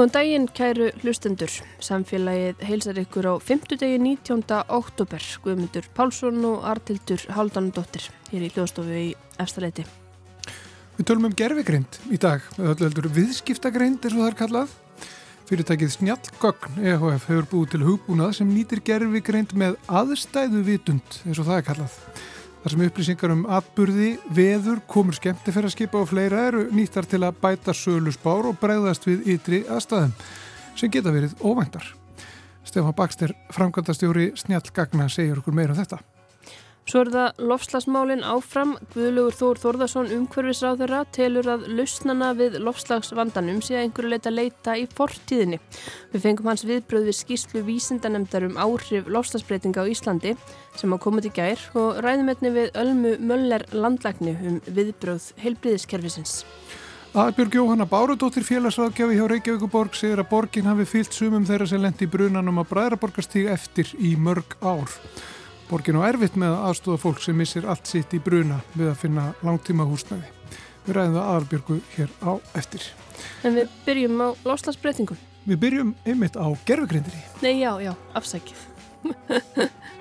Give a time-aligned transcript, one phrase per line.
[0.00, 1.52] Góðan daginn kæru hlustendur.
[1.84, 3.74] Samfélagið heilsar ykkur á 5.
[3.82, 4.46] degi 19.
[4.72, 5.26] oktober.
[5.44, 9.10] Guðmundur Pálsson og Artildur Haldanundóttir hér í hljóðstofu í
[9.44, 9.84] Efstaleiti.
[10.96, 12.48] Við tölum um gerfigreind í dag.
[12.56, 14.72] Öldur viðskiptagreind er svo það er kallað.
[15.52, 21.52] Fyrirtækið Snjallgögn EHF hefur búið til hugbúnað sem nýtir gerfigreind með aðstæðu vitund eins og
[21.52, 22.00] það er kallað.
[22.60, 27.72] Þar sem upplýsingar um atburði, veður, komur skemmtifæraskipa og fleira eru nýttar til að bæta
[27.72, 30.12] sölu spár og bregðast við ytri aðstæðum
[30.76, 31.88] sem geta verið óvæntar.
[32.68, 36.02] Stefán Bakster, framkvæmdastjóri Snjallgagna, segir okkur meira um þetta.
[36.90, 38.72] Svo er það lofslagsmálinn áfram.
[38.90, 44.88] Guðlugur Þór Þórðarsson umhverfisráðara telur að lausnana við lofslagsvandanum sé að einhverju leita leita í
[44.98, 45.60] fortíðinni.
[46.10, 50.34] Við fengum hans viðbröð við skýrslu vísindanemndar um áhrif lofslagsbreytinga á Íslandi
[50.74, 56.40] sem á komið til gær og ræðumetni við Ölmu Möller landlækni um viðbröð heilbriðiskerfisins.
[57.14, 62.06] Aðbjörg Jóhanna Bárudóttir félagsráðgjafi hjá Reykjavíkuborg segir að borgin hafi fyllt sumum þeirra sem lendi
[62.06, 64.90] í brunanum að bræðraborgastíg eftir í mörg ár.
[65.70, 68.96] Borgin á erfitt með að aðstóða fólk sem missir allt sitt í bruna við að
[69.04, 70.26] finna langtíma húsnæði.
[70.86, 72.88] Við ræðum það aðarbjörgu hér á eftir.
[73.46, 75.20] En við byrjum á loslasbreytingum.
[75.46, 77.22] Við byrjum einmitt á gerfugrindinni.
[77.44, 78.66] Nei, já, já, afsækið.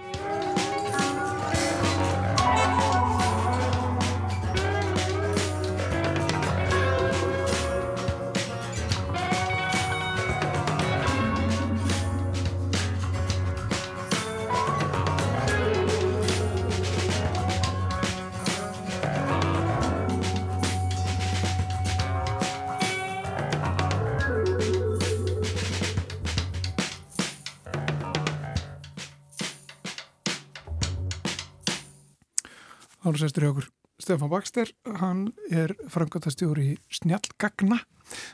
[33.09, 33.67] Hálfsestur hjá okkur.
[33.99, 34.70] Stefán Bakster,
[35.02, 37.81] hann er framkvæmtastjóri Snjallgagna.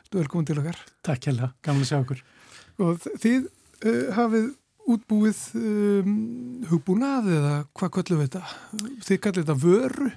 [0.10, 0.78] Þú er velkomin til okkar.
[1.06, 2.22] Takk hella, gaman að sjá okkur
[2.84, 4.52] Og þið uh, hafið
[4.86, 6.12] útbúið um,
[6.70, 8.44] hugbúnað eða hvað kallum við þetta?
[9.08, 10.12] Þið kallum þetta vöru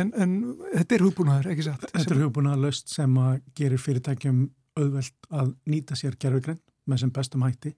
[0.00, 0.34] en, en
[0.70, 1.86] þetta er hugbúnaður, ekki satt?
[1.90, 4.42] Þetta er hugbúnað löst sem að gerir fyrirtækjum
[4.80, 7.74] auðvelt að nýta sér gerfugrein með sem bestum hætti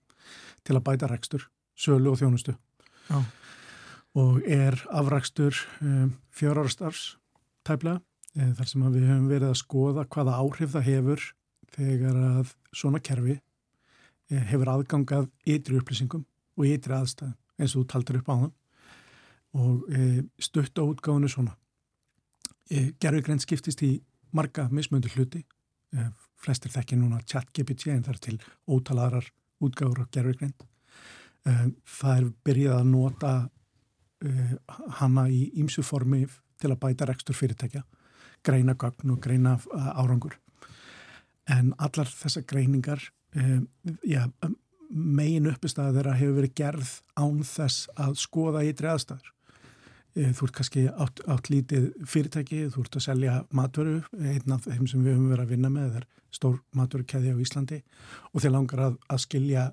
[0.63, 2.55] til að bæta rekstur, sölu og þjónustu.
[3.09, 3.19] Já
[4.19, 7.15] og er afrakstur um, fjárárstars
[7.65, 8.01] tæplega
[8.37, 11.29] eh, þar sem við höfum verið að skoða hvaða áhrif það hefur
[11.73, 17.87] þegar að svona kerfi eh, hefur aðgangað ytri upplýsingum og ytri aðstæðum eins og þú
[17.93, 18.51] taldur upp á það
[19.53, 21.55] og e, stutt á útgáðinu svona.
[22.69, 23.95] E, Gerðugrein skiptist í
[24.33, 25.43] marga mismöndu hluti,
[25.93, 26.07] e,
[26.41, 29.27] flestir þekkir núna chat-GPT en það er til ótalarar
[29.63, 30.55] útgáður á gerðugrein.
[31.43, 33.31] Það er byrjað að nota
[34.23, 34.55] uh,
[34.99, 36.23] hana í ímsu formi
[36.61, 37.83] til að bæta rekstur fyrirtækja,
[38.45, 40.37] greina gögn og greina uh, árangur.
[41.51, 43.03] En allar þessar greiningar,
[43.35, 43.61] uh,
[44.07, 44.27] já,
[44.89, 49.31] megin uppistæða þeirra hefur verið gerð án þess að skoða ytri aðstæður.
[50.13, 54.85] Þú ert kannski átt, átt lítið fyrirtæki, þú ert að selja matvöru, einn af þeim
[54.85, 57.79] sem við höfum verið að vinna með er stór matvörukeði á Íslandi
[58.31, 59.63] og þeir langar að, að skilja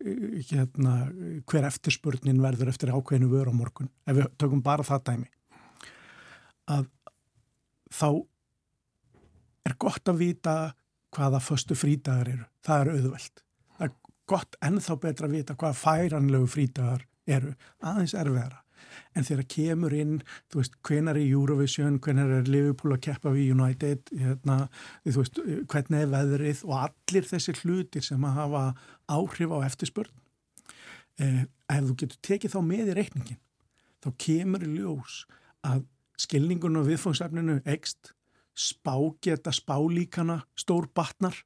[0.00, 0.94] hérna,
[1.48, 3.90] hver eftirspurnin verður eftir ákveðinu vöru á morgun.
[4.08, 5.28] Ef við tökum bara það dæmi.
[6.72, 6.88] Að
[7.92, 8.08] þá
[9.68, 10.56] er gott að vita
[11.12, 12.48] hvaða föstu frítagar eru.
[12.64, 13.44] Það er auðvelt.
[13.76, 13.94] Það er
[14.32, 17.52] gott ennþá betra að vita hvaða færanlegu frítagar eru.
[17.84, 18.64] Aðeins erfiðara
[19.16, 20.14] en þegar kemur inn,
[20.52, 24.58] þú veist, hvenar er Eurovision, hvenar er Liverpool að keppa við United, hérna,
[25.06, 25.40] þú veist,
[25.72, 28.64] hvernig er veðrið og allir þessi hlutir sem að hafa
[29.10, 30.14] áhrif á eftirspörn.
[31.20, 33.42] Eh, ef þú getur tekið þá með í reikningin,
[34.00, 35.24] þá kemur í ljós
[35.66, 35.84] að
[36.20, 38.14] skilningun og viðfóngsefninu ekst,
[38.56, 38.94] spá
[39.24, 41.36] geta spálíkana, stór batnar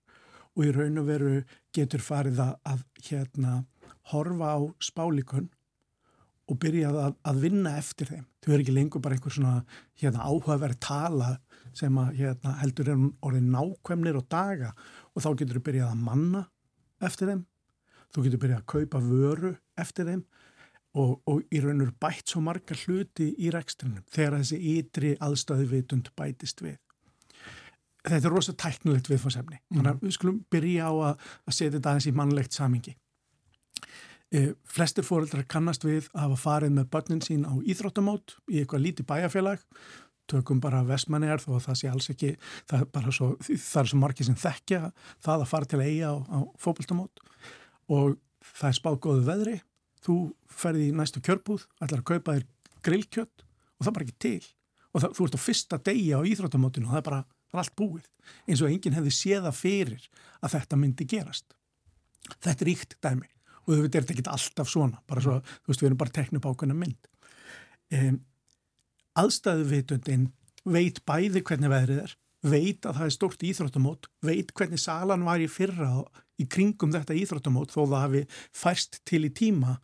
[0.55, 1.35] og í raun og veru
[1.75, 3.65] getur farið að hérna,
[4.13, 5.49] horfa á spálíkun
[6.51, 8.25] og byrjað að, að vinna eftir þeim.
[8.45, 9.55] Þau eru ekki lengur bara einhver svona
[10.01, 11.31] hérna, áhugaverð tala
[11.75, 14.73] sem að, hérna, heldur er orðið nákvæmnir og daga
[15.15, 16.45] og þá getur þau byrjað að manna
[17.05, 17.45] eftir þeim.
[18.15, 20.25] Þú getur byrjað að kaupa vöru eftir þeim
[20.95, 25.71] og, og í raun og bætt svo marga hluti í rekstrinum þegar þessi ytri aðstöðu
[25.73, 26.77] vitund bætist við.
[28.05, 29.59] Þetta er rosalega tæknilegt viðfáðsefni.
[29.59, 29.79] Mm.
[29.79, 32.95] Þannig að við skulum byrja á að, að setja þetta aðeins í mannlegt samingi.
[34.35, 38.83] E, flestir fóreldrar kannast við að hafa farið með börnin sín á íþróttamót í eitthvað
[38.83, 39.61] lítið bæjarfélag.
[40.31, 42.31] Tökum bara vestmanniðar þó að það sé alls ekki
[42.71, 44.81] það er, svo, það er svo margir sem þekkja
[45.23, 47.23] það að fara til eiga á, á fókbaltamót
[47.93, 48.17] og
[48.49, 49.55] það er spáð góðu veðri.
[50.05, 50.17] Þú
[50.51, 52.49] ferði í næstu kjörbúð ætlar að kaupa þér
[52.89, 54.49] grillkjött og það er bara ekki til.
[54.95, 57.21] Og það, þú ert á fyrsta degi á íþróttamótinu og það er bara,
[57.53, 58.11] það er allt búið.
[58.49, 60.11] Eins og enginn hefði séða fyrir
[60.41, 61.55] að þetta myndi gerast.
[62.41, 63.34] Þetta er íkt dæmi
[63.65, 66.17] og þú veit, er þetta ekki alltaf svona bara svo, þú veist, við erum bara
[66.19, 67.09] teknum bákuna mynd
[67.99, 68.21] um,
[69.25, 70.29] aðstæðu vitundin
[70.65, 75.41] veit bæði hvernig veðrið er veit að það er stort íþróttamót veit hvernig salan var
[75.41, 75.91] í fyrra
[76.41, 78.23] í kringum þetta íþróttamót þó það hafi
[78.53, 79.79] færst til í tíma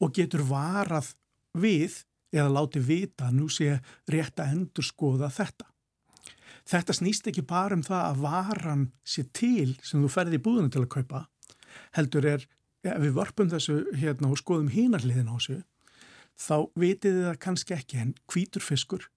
[0.00, 1.12] og getur varað
[1.58, 2.00] við
[2.32, 3.74] eða láti vita að nú sé
[4.10, 5.66] rétt að endur skoða þetta.
[6.70, 10.70] Þetta snýst ekki bara um það að varan sé til sem þú ferði í búðunum
[10.70, 11.24] til að kaupa,
[11.96, 12.46] heldur er,
[12.86, 15.58] ef við varpum þessu hérna og skoðum hínarliðin á þessu,
[16.40, 19.08] þá vitið þið það kannski ekki en kvíturfiskur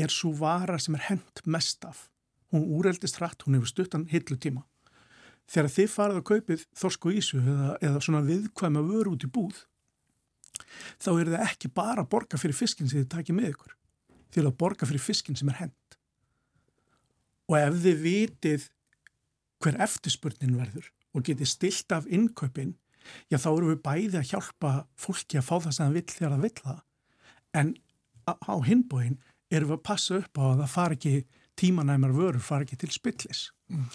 [0.00, 2.08] er svo vara sem er hent mest af.
[2.50, 4.64] Hún úreldist hratt, hún hefur stuttan hillutíma.
[5.50, 9.30] Þegar þið farið að kaupið þorsk og ísu eða, eða svona viðkvæma vöru út í
[9.30, 9.64] búð,
[11.00, 13.76] þá er það ekki bara að borga fyrir fiskin sem þið takir með ykkur
[14.30, 15.96] því að borga fyrir fiskin sem er hend
[17.50, 18.66] og ef þið vitið
[19.60, 22.76] hver eftirspurnin verður og getið stilt af innkaupin
[23.32, 26.34] já þá eru við bæði að hjálpa fólki að fá það sem það vill þegar
[26.34, 26.80] það vill það
[27.60, 27.74] en
[28.30, 29.18] á hinbóin
[29.50, 31.14] erum við að passa upp á að það far ekki
[31.60, 33.86] tímanæmar vörur, far ekki til spillis mm.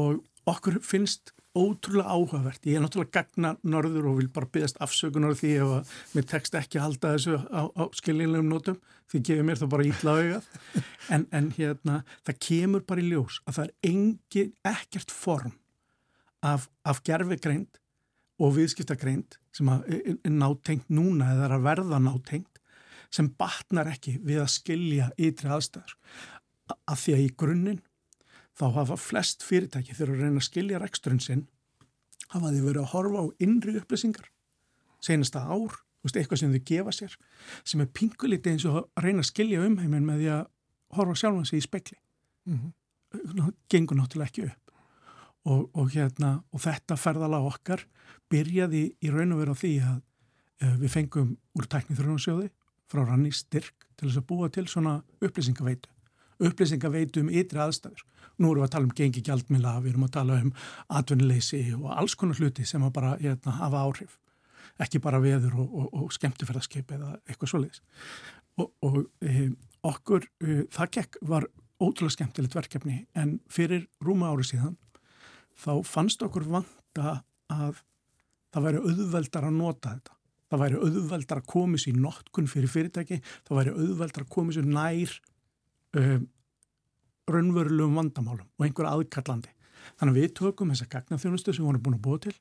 [0.00, 2.66] og okkur finnst ótrúlega áhugavert.
[2.68, 6.80] Ég er náttúrulega gagna norður og vil bara byggast afsökunar því ef mér tekst ekki
[6.80, 8.76] að halda þessu á, á skiljilegum nótum
[9.08, 10.50] því gefur mér það bara ítla augað.
[11.06, 15.52] En, en hérna, það kemur bara í ljós að það er engi, ekkert form
[16.46, 17.80] af, af gerfegreind
[18.42, 22.60] og viðskiptagreind sem er nátengt núna eða er að verða nátengt
[23.14, 25.94] sem batnar ekki við að skilja ytri aðstæður.
[26.90, 27.82] Að því að í grunninn
[28.56, 31.44] þá hafa flest fyrirtæki þegar að reyna að skilja reksturinn sinn
[32.32, 34.30] hafa því verið að horfa á innri upplýsingar
[35.04, 35.76] senasta ár,
[36.06, 37.14] eitthvað sem þau gefa sér
[37.66, 40.44] sem er pingulítið eins og að reyna að skilja umheiminn með því að
[40.96, 41.98] horfa sjálfan sig í spekli
[42.46, 43.54] mm -hmm.
[43.68, 44.65] gengur náttúrulega ekki upp
[45.46, 47.86] og, og, hérna, og þetta ferðala okkar
[48.32, 52.50] byrjaði í raun og veru á því að uh, við fengum úr tæknið þrjóðansjóði
[52.90, 55.92] frá ranni styrk til þess að búa til svona upplýsingaveitu
[56.46, 58.04] upplýsingaveitu um ytri aðstæður
[58.36, 60.50] Nú erum við að tala um gengi gjaldmila, við erum að tala um
[60.98, 64.18] atvinnuleysi og alls konar hluti sem að bara hérna, hafa áhrif.
[64.82, 67.80] Ekki bara veður og, og, og skemmtifærðarskip eða eitthvað svoleiðis.
[68.60, 69.46] Og, og e,
[69.88, 71.48] okkur, e, það gekk, var
[71.80, 74.76] ótrúlega skemmtilegt verkefni en fyrir rúma ári síðan
[75.56, 77.20] þá fannst okkur vanta
[77.52, 77.82] að
[78.54, 80.16] það væri auðveldar að nota þetta.
[80.46, 84.68] Það væri auðveldar að koma sér notkun fyrir fyrirtæki, það væri auðveldar að koma sér
[84.70, 85.14] nær
[85.98, 86.26] um,
[87.26, 89.52] raunverulegum vandamálum og einhver aðkallandi.
[89.98, 92.34] Þannig að við tökum þessa gagnaþjónustu sem við vorum búin að búa til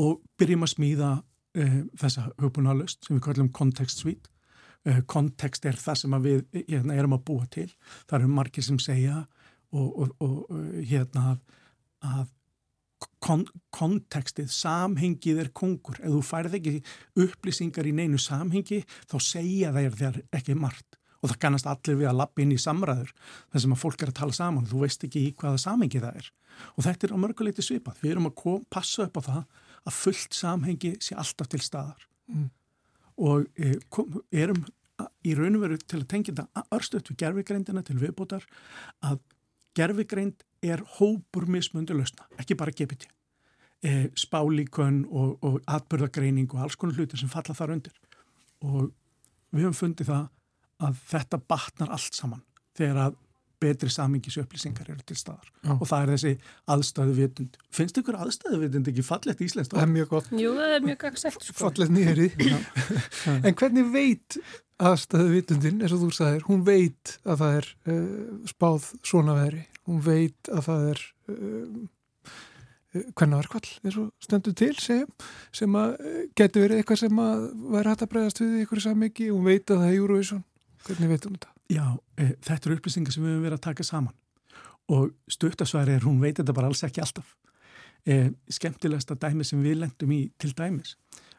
[0.00, 4.32] og byrjum að smíða uh, þessa hugbúinalust sem við kallum context suite.
[4.88, 7.68] Uh, kontekst er það sem við hérna, erum að búa til.
[8.08, 9.20] Það eru margir sem segja
[9.70, 11.58] og, og, og uh, hérna að
[13.20, 16.00] kon kontekstið, samhengið er kongur.
[16.00, 16.74] Ef þú færð ekki
[17.20, 20.98] upplýsingar í neinu samhengi þá segja þær þér ekki margt.
[21.20, 23.10] Og það kannast allir við að lappa inn í samræður
[23.52, 24.68] þar sem að fólk er að tala saman.
[24.68, 26.30] Þú veist ekki í hvaða samengi það er.
[26.76, 28.00] Og þetta er á mörguleiti svipað.
[28.00, 29.42] Við erum að kom, passa upp á það
[29.84, 32.06] að fullt samhengi sé alltaf til staðar.
[32.30, 32.50] Mm.
[33.20, 34.60] og e, kom, erum
[35.26, 38.46] í raun og veru til að tengja þetta örstuðt við gerfigreindina til viðbútar
[39.06, 39.18] að
[39.76, 43.08] gerfigreind er hópur mismundu lausna, ekki bara GPT
[43.82, 47.96] e, spálíkön og, og atbyrðagreining og alls konar hlutir sem falla þar undir.
[48.66, 48.90] Og
[49.54, 50.28] við höfum fundið það
[50.86, 52.44] að þetta batnar allt saman
[52.76, 53.18] þegar að
[53.60, 55.50] betri samingisupplýsingar eru til staðar.
[55.60, 55.74] Já.
[55.74, 56.30] og það er þessi
[56.72, 59.74] aðstæðu vitund finnst ykkur aðstæðu vitund ekki fallett íslenskt?
[59.74, 60.30] Það er mjög gott.
[60.32, 61.56] Jú, það er mjög gagsett sko.
[61.58, 62.30] Fallett nýjari
[63.50, 64.38] En hvernig veit
[64.80, 69.64] aðstæðu vitundin eins og þú sagðir, hún veit að það er uh, spáð svona veri
[69.90, 71.80] hún veit að það er uh,
[72.90, 75.10] hvernig var kvall eins og stendur til segjum,
[75.54, 77.44] sem að uh, getur verið eitthvað sem að
[77.74, 80.44] væri hægt að bregðast við ykkur sammyggi hún veit að það er Eurovision.
[80.86, 81.52] Hvernig veitum þetta?
[81.70, 81.84] Já,
[82.16, 84.14] e, þetta eru upplýsingar sem við höfum verið að taka saman.
[84.90, 87.34] Og stuttasværi er hún veit þetta bara alls ekki alltaf.
[88.08, 90.96] E, skemmtilegasta dæmi sem við lendum í til dæmis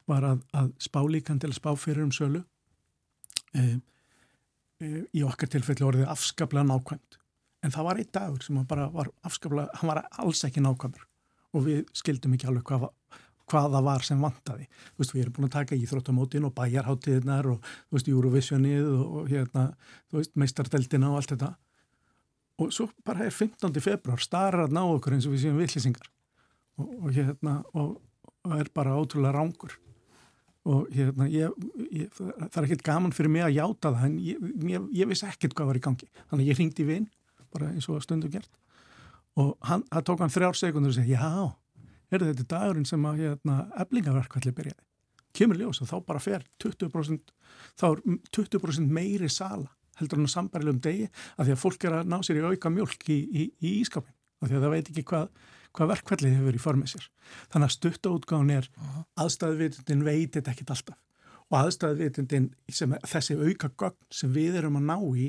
[0.07, 2.43] var að, að spálíkan til að spá fyrir um sölu
[3.57, 3.65] e,
[4.81, 7.19] e, í okkar tilfelli orðið afskaplega nákvæmt.
[7.61, 11.07] En það var einn dagur sem bara var afskaplega, hann var alls ekki nákvæmur
[11.51, 12.85] og við skildum ekki alveg hvað,
[13.51, 14.67] hvað það var sem vantaði.
[14.93, 19.03] Þú veist, við erum búin að taka íþróttamótin og bæjarháttiðnar og, þú veist, Eurovisionið og,
[19.19, 19.65] og hérna,
[20.07, 21.51] þú veist, meistardeldina og allt þetta.
[22.61, 23.83] Og svo bara er 15.
[23.83, 26.07] februar starrað ná okkur eins og við séum villisingar.
[26.79, 29.75] Og, og hérna, og er bara ótrúlega rángur.
[30.69, 31.53] Og hérna, ég,
[31.89, 35.55] ég, það er ekkert gaman fyrir mig að játa það, en ég, ég, vissi ekkert
[35.57, 36.09] hvað var í gangi.
[36.29, 37.09] Þannig ég ringdi við inn
[37.51, 38.51] bara eins og stundum gert.
[39.41, 41.31] Og hann, það tók hann þrjár sekundur og segi já,
[42.11, 44.85] er þetta dagurinn sem að hérna, eblingaverkvalli byrjaði.
[45.35, 47.31] Kemur ljós og þá bara fer 20%
[47.79, 48.01] þá er
[48.35, 52.17] 20% meiri sala heldur hann á sambarilegum degi af því að fólk er að ná
[52.25, 55.27] sér í auka mjölk í, í, í ískapin af því að það veit ekki hvað,
[55.77, 57.07] hvað verkvallið hefur í formið sér.
[57.53, 58.69] Þannig að stuttaútgáðun er
[59.23, 60.99] aðstæðvitundin veitit ekkit alltaf.
[61.51, 65.27] Og aðstæðvitundin sem þessi auka gögn sem við erum að ná í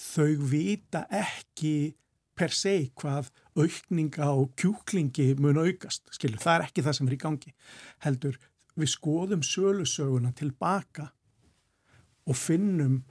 [0.00, 1.94] þau vita ekki
[2.40, 7.16] per se hvað aukninga og kjúklingi mun aukast, skilur, það er ekki það sem er
[7.16, 7.54] í gangi.
[8.04, 8.38] Heldur
[8.80, 11.10] við skoðum sölusöguna tilbaka
[12.30, 13.02] og finnum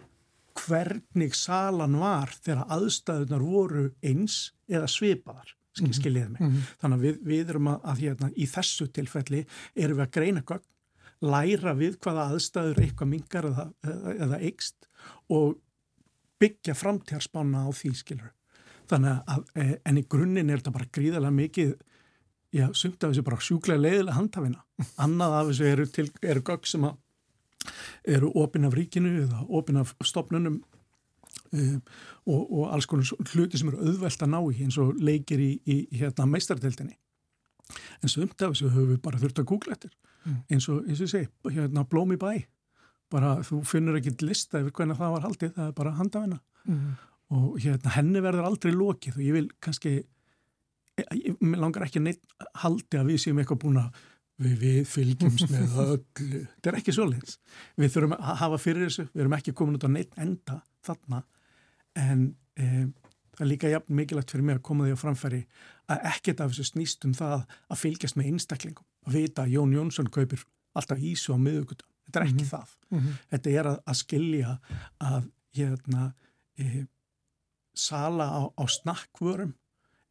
[0.60, 5.54] hvernig salan var þegar aðstæðunar voru eins eða svipaðar.
[5.98, 6.42] Skiljiðið mig.
[6.42, 6.74] Mm -hmm.
[6.82, 9.46] Þannig að við, við erum að, að hérna, í þessu tilfelli
[9.76, 10.68] erum við að greina gögn,
[11.20, 13.66] læra við hvaða aðstæður eitthvað mingar eða,
[14.16, 14.88] eða, eikst
[15.30, 15.58] og
[16.40, 18.32] byggja framtíðarspána á því, skilur.
[18.90, 21.74] Þannig að, e, en í grunninn er þetta bara gríðarlega mikið
[22.56, 24.64] já, sumt af þessu bara sjúklega leiðilega handhafina.
[25.04, 26.88] Annað af þessu eru, til, eru gögg sem
[28.08, 30.64] eru opinn af ríkinu eða opinn af stopnunum um,
[32.30, 35.52] og, og alls konar hluti sem eru auðvelt að ná í eins og leikir í,
[35.66, 36.96] í hérna, meistardeltinni.
[38.02, 39.94] En sumt af þessu höfum við bara þurft að googla eftir.
[40.26, 40.40] Mm.
[40.56, 42.32] Eins og, eins og ég segi, hérna blóm í bæ.
[43.14, 46.40] Bara þú finnur ekkit lista yfir hvernig það var haldið, það er bara handhafina.
[46.66, 46.88] Mm.
[47.40, 50.00] Og hérna henni verður aldrei lokið og ég vil kannski
[51.40, 52.22] mér langar ekki neitt
[52.60, 54.00] haldi að við séum eitthvað búin að
[54.40, 56.44] við, við fylgjumst með öllu.
[56.56, 57.36] Þetta er ekki svolítið
[57.80, 61.22] við þurfum að hafa fyrir þessu, við erum ekki komin út á neitt enda þarna.
[62.00, 62.88] En e,
[63.36, 65.44] það er líka jafn mikilvægt fyrir mig að koma því á framfæri
[65.90, 69.76] að ekkert af þessu snýst um það að fylgjast með einstaklingum, að vita að Jón
[69.78, 70.44] Jónsson kaupir
[70.78, 72.50] alltaf ísu á miðugutum þetta er ekki mm -hmm.
[72.50, 73.18] það, mm -hmm.
[73.30, 74.60] þetta er að, að skilja
[75.00, 76.14] að hérna
[76.58, 76.86] e,
[77.74, 79.54] sala á, á snakkvörum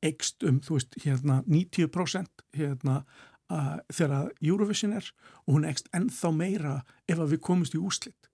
[0.03, 3.05] eikst um, þú veist, hérna 90% hérna
[3.53, 5.13] uh, þegar Eurovision er
[5.47, 6.75] og hún eikst ennþá meira
[7.09, 8.29] ef að við komumst í úslitt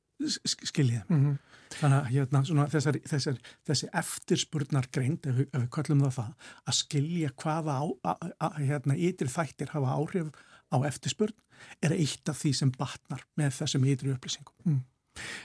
[0.47, 1.39] skiljið mm -hmm.
[1.81, 6.51] þannig að hérna, svona, þessar, þessar, þessi eftirspurnar greind, ef, ef við kallum það það
[6.65, 8.95] að skilja hvaða a, hérna,
[9.29, 10.31] þættir hafa áhrif
[10.71, 11.35] á eftirspurn
[11.83, 14.83] er eitt af því sem batnar með þessum ytri upplýsingum mm.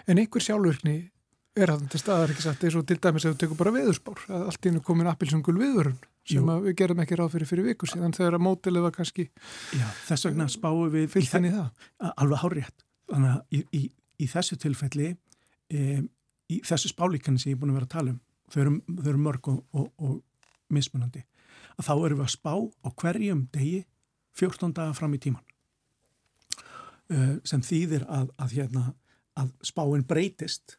[0.07, 1.11] En einhver sjálfurkni
[1.57, 4.21] er það til staðar ekki satt eins og til dæmis ef við tekum bara veðurspár
[4.29, 5.97] að allt ínum komin appilsungul viðvörun
[6.29, 9.25] sem við gerum ekki ráð fyrir fyrir viku síðan þegar að mótilið var kannski
[9.73, 11.87] Já, þess vegna spáum við fyllt henni það.
[12.11, 13.81] Alveg hárétt þannig að í, í,
[14.21, 15.09] í þessu tilfelli
[15.73, 16.01] e,
[16.49, 19.09] í þessu spálíkanni sem ég er búin að vera að tala um þau eru, þau
[19.11, 21.23] eru mörg og, og, og mismunandi
[21.79, 23.79] að þá erum við að spá á hverjum degi
[24.39, 25.45] 14 daga fram í tíman
[27.09, 28.85] e, sem þýðir að, að, hérna,
[29.39, 30.78] að spáinn breytist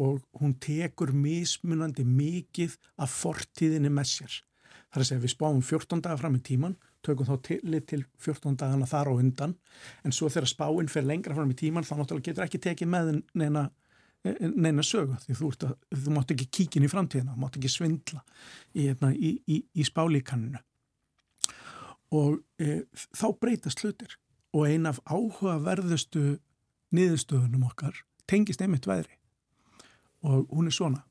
[0.00, 4.38] og hún tekur mismunandi mikið af fortíðinni með sér.
[4.90, 8.00] Það er að segja við spáum 14 dagar fram í tíman, tökum þá til, til
[8.24, 9.52] 14 dagana þar á undan,
[10.04, 13.12] en svo þegar spáinn fer lengra fram í tíman þá náttúrulega getur ekki tekið með
[13.38, 13.68] neina,
[14.24, 15.76] neina sögu því þú, að,
[16.06, 18.24] þú mátt ekki kíkin í framtíðina, þú mátt ekki svindla
[18.72, 20.64] í, hérna, í, í, í spálíkaninu.
[22.16, 22.82] Og e,
[23.14, 24.16] þá breytast hlutir
[24.56, 26.40] og ein af áhugaverðustu
[26.90, 29.19] niðurstöðunum okkar tengist einmitt veðri
[30.26, 31.04] og hún er svona.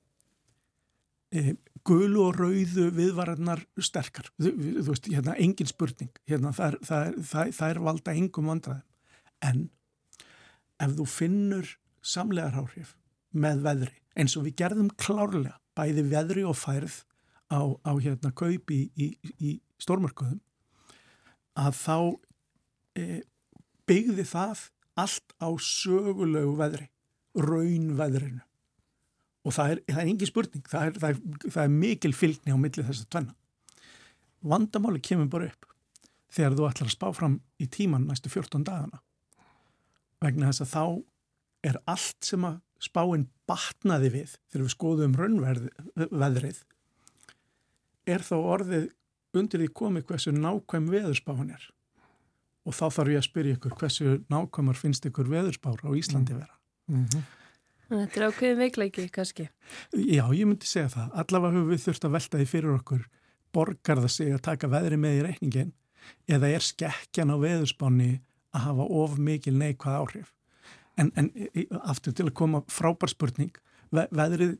[1.29, 4.29] E, gulu og rauðu viðvarannar sterkar.
[4.41, 6.11] Þú, þú veist, hérna, engin spurning.
[6.29, 8.85] Hérna, það, það, það, það er valda engum vandraðum
[9.45, 9.69] en
[10.83, 11.71] ef þú finnur
[12.05, 12.95] samlegarháhrif
[13.35, 17.01] með veðri eins og við gerðum klárlega bæði veðri og færð
[17.51, 19.51] á, á hérna kaupi í, í, í
[19.81, 20.41] stórmarkuðum
[21.59, 21.97] að þá
[22.99, 23.05] e,
[23.89, 24.67] byggði það
[24.99, 26.89] allt á sögulegu veðri
[27.39, 28.43] raunveðrinu
[29.45, 32.55] og það er, það er engin spurning, það er, það, er, það er mikil fylgni
[32.55, 33.35] á milli þess að tvenna.
[34.49, 35.69] Vandamáli kemur bara upp
[36.33, 39.01] þegar þú ætlar að spá fram í tíman næstu 14 dagana
[40.23, 40.83] vegna þess að þá
[41.69, 46.61] er allt sem að spáinn batnaði við þegar við skoðum raunveðrið
[48.09, 48.87] er þá orðið
[49.39, 51.65] undir því komið hversu nákvæm veðurspáinn er
[52.67, 56.55] og þá þarf ég að spyrja ykkur hversu nákvæmar finnst ykkur veðurspár á Íslandi vera.
[56.89, 57.23] Mm -hmm.
[57.89, 59.47] Þetta er ákveðin veikleiki, kannski.
[59.97, 61.13] Já, ég myndi segja það.
[61.23, 63.05] Allavega höfum við þurft að velta því fyrir okkur
[63.55, 65.71] borgar það sig að taka veðri með í reikningin
[66.29, 68.09] eða er skekkjan á veðurspáni
[68.53, 70.33] að hafa of mikil neikvað áhrif.
[70.99, 71.29] En, en
[71.81, 73.53] aftur til að koma frábær spurning,
[73.95, 74.57] ve veðrið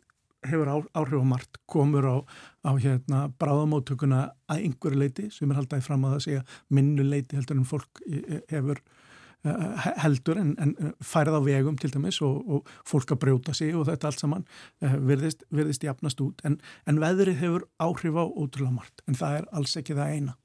[0.47, 2.17] hefur áhrif á margt, komur á,
[2.63, 6.43] á hérna, bráðamóttökuna að einhverju leiti sem er haldaði fram að það segja
[6.73, 8.01] minnu leiti heldur en fólk
[8.49, 8.98] hefur uh,
[9.43, 13.87] heldur en, en færð á vegum til dæmis og, og fólk að brjóta sig og
[13.87, 14.43] þetta allt saman
[14.83, 19.39] uh, virðist, virðist jafnast út en, en veðrið hefur áhrif á ótrúlega margt en það
[19.39, 20.35] er alls ekki það eina.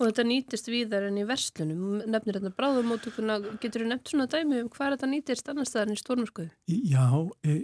[0.00, 4.62] Og þetta nýtist víðar enn í verslunum, nefnir þetta bráðumótökuna, getur þú nefnt svona dæmi
[4.64, 6.48] um hvað þetta nýtist annar staðar enn í stórmörkuðu?
[6.90, 7.06] Já,
[7.46, 7.56] e,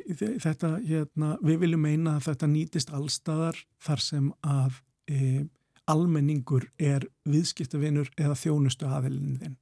[0.45, 4.79] þetta, hérna, við viljum meina að þetta nýtist allstaðar þar sem að
[5.11, 5.49] e,
[5.89, 9.57] almenningur er viðskiptavinur eða þjónustu aðelinni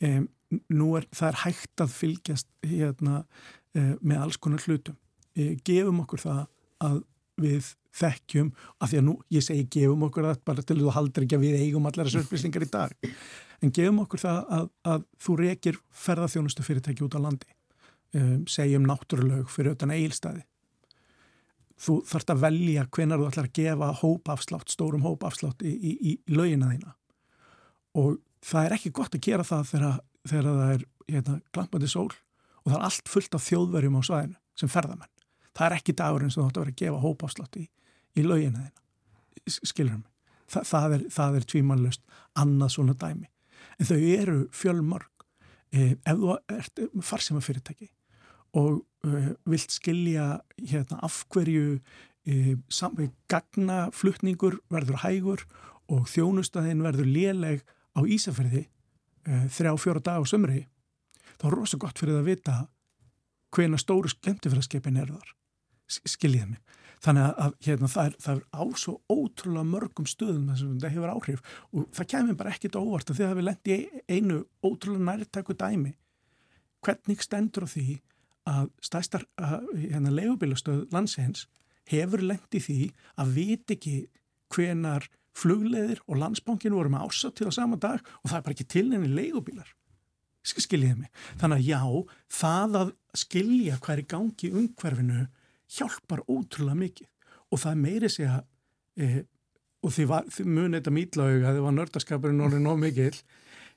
[0.00, 0.22] E,
[0.74, 3.22] nú er það er hægt að fylgjast hérna,
[3.76, 4.96] e, með alls konar hlutum.
[5.36, 6.42] E, gefum okkur það
[6.86, 6.98] að
[7.40, 11.24] við þekkjum, af því að nú ég segi gefum okkur það bara til þú haldur
[11.26, 12.92] ekki að við eigum allar þessu upplýsingar í dag.
[13.60, 17.50] En gefum okkur það að, að þú rekir ferðarþjónustu fyrirtæki út á landi.
[18.10, 20.40] Um, segjum náttúruleg fyrir utan eigilstaði
[21.80, 26.16] þú þarfst að velja hvenar þú ætlar að gefa hópafslátt, stórum hópafslátt í, í, í,
[26.16, 26.92] í laugina þína.
[28.00, 32.10] Og það er ekki gott að gera það þegar, þegar það er hérna, glampandi sól
[32.10, 35.12] og það er allt fullt af þjóðverjum á svæðinu sem ferðamenn.
[35.56, 37.66] Það er ekki dagurinn sem þú ætti að vera að gefa hópafslátt í
[38.18, 38.80] í laugina þeina
[39.50, 40.08] skilurum mig,
[40.50, 41.02] Þa, það er,
[41.38, 42.00] er tvímanlust
[42.38, 43.28] annað svona dæmi.
[43.78, 45.24] En þau eru fjölmörg.
[45.70, 47.86] Eh, ef þú ert farsima fyrirtæki
[48.58, 51.76] og eh, vilt skilja hérna, af hverju
[52.26, 55.44] eh, gagna flutningur verður hægur
[55.86, 57.62] og þjónustæðin verður léleg
[57.96, 60.64] á Ísafjörði eh, þrjá fjóra dag á sömri
[61.40, 62.56] þá er rosa gott fyrir það að vita
[63.56, 65.32] hvena stóru skemmtifræðskepin er þar.
[65.90, 66.60] Skiljiða mig.
[67.00, 70.90] Þannig að hérna, það, er, það er á svo ótrúlega mörgum stöðum þess að þetta
[70.94, 71.40] hefur áhrif
[71.72, 75.94] og það kemur bara ekkit óvart að við lendi einu ótrúlega nærtæku dæmi.
[76.84, 77.86] Hvernig stendur á því
[78.50, 81.46] að stæstar hérna, leigubilastöð landsins
[81.88, 82.78] hefur lendi því
[83.16, 83.96] að vit ekki
[84.52, 88.70] hvenar flugleðir og landsbankin voru með ásatið á sama dag og það er bara ekki
[88.70, 89.70] til enni leigubilar
[90.46, 91.10] skiljiði mig.
[91.40, 91.80] Þannig að já,
[92.32, 95.26] það að skilja hvað er í gangi umhverfinu
[95.76, 97.10] hjálpar ótrúlega mikið.
[97.50, 98.40] Og það meiri sig að
[98.96, 99.24] e,
[99.84, 100.94] og því, því muni þetta
[101.44, 103.12] það var nördaskapurinn orðið nóg mikil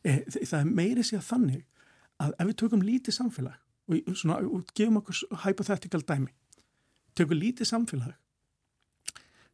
[0.04, 0.18] e,
[0.50, 1.64] það meiri sig að þannig
[2.24, 6.32] að ef við tökum lítið samfélag og, svona, og gefum okkur hypothetical dæmi.
[7.18, 8.14] Tökum lítið samfélag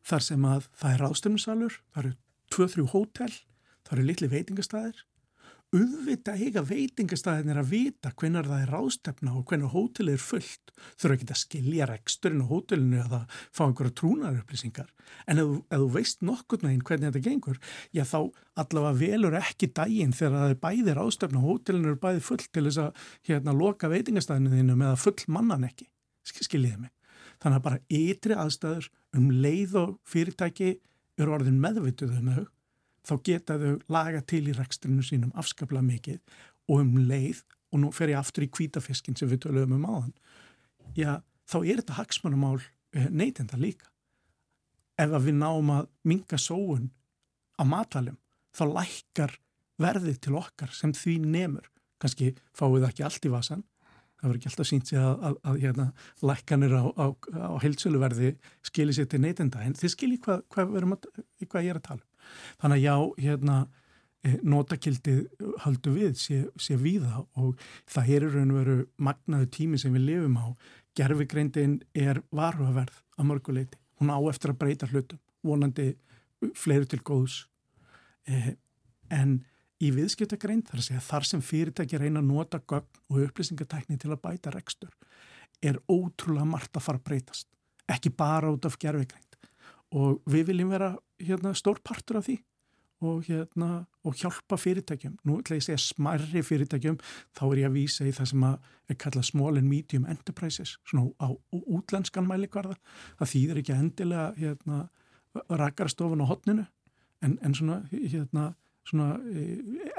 [0.09, 2.15] þar sem að það er ráðstöfnusalur það eru
[2.55, 3.31] 2-3 hótel
[3.85, 5.05] það eru litli veitingastæðir
[5.69, 10.71] auðvita eiga veitingastæðin er að vita hvenar það er ráðstefna og hvenar hótelið er fullt.
[10.97, 14.89] Þurfa ekki að skilja reksturinn á hótelinu eða fá einhverja trúnarupplýsingar
[15.29, 17.59] en ef, ef þú veist nokkur neginn hvernig þetta gengur,
[17.93, 18.19] já þá
[18.63, 22.65] allavega velur ekki dægin þegar það er bæði ráðstefna og hótelinu er bæði fullt til
[22.65, 25.89] þess að hérna loka veitingastæðinu þínu með að full mannan ekki,
[26.25, 26.95] skiljiði mig
[27.39, 30.71] þannig að bara ytri aðstæður um leið og fyrirtæki
[31.19, 32.47] eru orðin meðvituð um þau
[33.09, 36.19] þá geta þau laga til í rekstrinu sínum afskaplega mikið
[36.69, 37.41] og um leið,
[37.73, 40.13] og nú fer ég aftur í kvítafiskin sem við töluðum um áðan,
[40.97, 43.89] já, þá er þetta hagsmannumál eh, neytenda líka.
[44.99, 46.89] Ef við náum að minga sóun
[47.57, 48.17] á matalum,
[48.53, 49.37] þá lækkar
[49.79, 51.69] verðið til okkar sem því nemur.
[52.01, 53.63] Kanski fáið það ekki allt í vasan,
[54.19, 55.87] það verður ekki alltaf sínt sig að, að, að hérna,
[56.29, 57.05] lækkanir á, á,
[57.49, 58.31] á heilsöluverði
[58.67, 60.95] skilir sér til neytenda, en þið skilir hvað, hvað,
[61.45, 62.07] hvað ég er að tala um.
[62.61, 63.57] Þannig að já, hérna,
[64.27, 65.21] eh, notakildið
[65.63, 68.77] haldu við sé, sé víða og það er raun og veru
[69.09, 70.47] magnaðu tími sem við lifum á.
[70.99, 73.79] Gerfigreindin er varhugaverð að mörguleiti.
[73.99, 75.93] Hún á eftir að breyta hlutum, vonandi
[76.55, 77.45] fleiri til góðs.
[78.27, 78.55] Eh,
[79.09, 79.39] en
[79.79, 84.11] í viðskiptagreind þar að segja þar sem fyrirtæki reyna að nota gögn og upplýsingatækni til
[84.11, 84.91] að bæta rekstur
[85.63, 87.47] er ótrúlega margt að fara að breytast.
[87.89, 89.25] Ekki bara út af gerfigreind
[89.95, 92.37] og við viljum vera hérna, stór partur af því
[92.99, 95.15] og, hérna, og hjálpa fyrirtækjum.
[95.23, 96.97] Nú ætla ég að segja smarri fyrirtækjum,
[97.37, 101.07] þá er ég að vísa í það sem er kallað small and medium enterprises, svona
[101.23, 102.75] á útlenskan mælikvarða.
[103.21, 104.81] Það þýðir ekki endilega hérna,
[105.47, 106.67] rakarstofun á hotninu,
[107.23, 108.49] en, en svona, hérna,
[108.89, 109.45] svona e,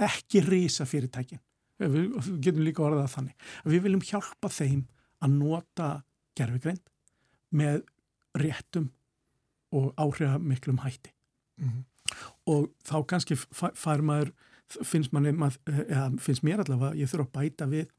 [0.06, 1.40] ekki reysa fyrirtækin.
[1.80, 3.48] Við, við getum líka orðað þannig.
[3.64, 4.84] Við viljum hjálpa þeim
[5.24, 5.90] að nota
[6.38, 6.82] gerfigreind
[7.56, 7.82] með
[8.38, 8.90] réttum
[9.74, 11.12] og áhrifa miklum hætti
[11.58, 11.84] mm -hmm.
[12.46, 14.32] og þá kannski fær maður
[14.68, 15.30] finnst, manni,
[15.66, 17.90] eða, finnst mér allavega ég þurfa að bæta við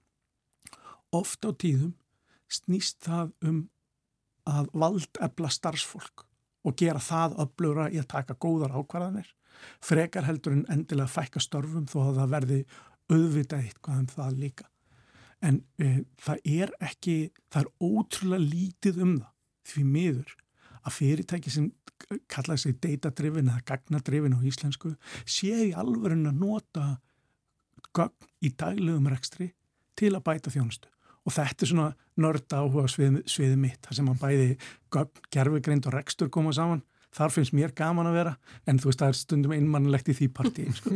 [1.12, 1.94] oft á tíðum
[2.52, 3.70] snýst það um
[4.48, 6.26] að valdefla starfsfólk
[6.64, 9.36] og gera það öflura í að taka góðar ákvarðanir
[9.84, 12.60] frekar heldur en endilega fækka störfum þó að það verði
[13.12, 14.68] auðvitað eitthvað um það líka.
[15.42, 17.16] En e, það er ekki
[17.52, 19.32] það er ótrúlega lítið um það
[19.72, 20.36] því miður
[20.82, 21.70] að fyrirtæki sem
[22.32, 24.96] kallaði sig data-driven eða gagna-driven á íslensku
[25.30, 26.86] séu í alverðin að nota
[27.96, 29.52] gögn í daglegum rekstri
[30.00, 30.90] til að bæta þjónustu.
[31.22, 34.48] Og þetta er svona nörda áhuga svið, sviði mitt þar sem hann bæði
[34.94, 36.82] gögn, gerfugreind og rekstur koma saman
[37.16, 38.36] þar finnst mér gaman að vera
[38.68, 40.96] en þú veist það er stundum einmannlegt í því partí sko.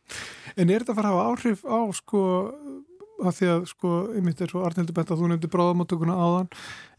[0.60, 2.22] En er þetta að fara að hafa áhrif á sko
[3.20, 6.48] að því að sko, einmitt er svo Arnildur bent að þú nefndi bráðamáttökuna áðan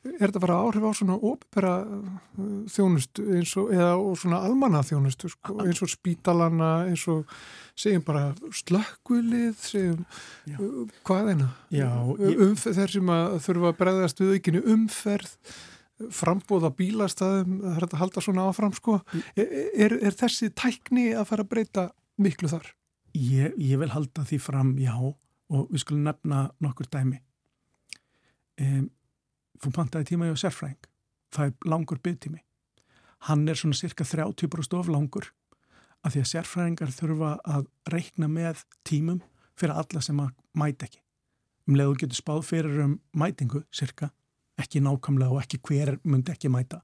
[0.01, 3.89] er þetta að fara áhrif á svona ópera uh, þjónustu eins og eða
[4.21, 7.35] svona almanna þjónustu sko, eins og spítalana eins og
[7.79, 8.23] segjum bara
[8.61, 10.05] slökkvilið segjum
[10.49, 10.57] Já.
[10.57, 11.51] Uh, hvað eina
[12.47, 15.37] umferð þeir sem að þurfa að breyðast við aukinu umferð
[16.15, 18.99] frambóða bílastæðum það er að halda svona áfram sko.
[19.35, 19.49] Er,
[19.85, 21.87] er, er þessi tækni að fara að breyta
[22.21, 22.69] miklu þar?
[23.17, 27.19] Ég, ég vil halda því fram, já og við skulum nefna nokkur dæmi.
[28.61, 28.87] Um,
[29.59, 30.79] þú pantaði tíma hjá sérfræðing.
[31.31, 32.41] Það er langur byggtími
[33.27, 35.29] hann er svona cirka 30% of langur
[36.01, 39.19] af því að sérfræðingar þurfa að reikna með tímum
[39.59, 41.01] fyrir alla sem að mæta ekki.
[41.69, 44.09] Um leðu getur spáð fyrir um mætingu cirka,
[44.61, 46.81] ekki nákvæmlega og ekki hver myndi ekki mæta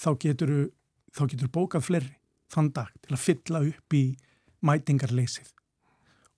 [0.00, 0.54] þá getur,
[1.14, 2.16] þá getur bókað fleiri
[2.50, 4.04] þann dag til að fylla upp í
[4.66, 5.52] mætingarleysið.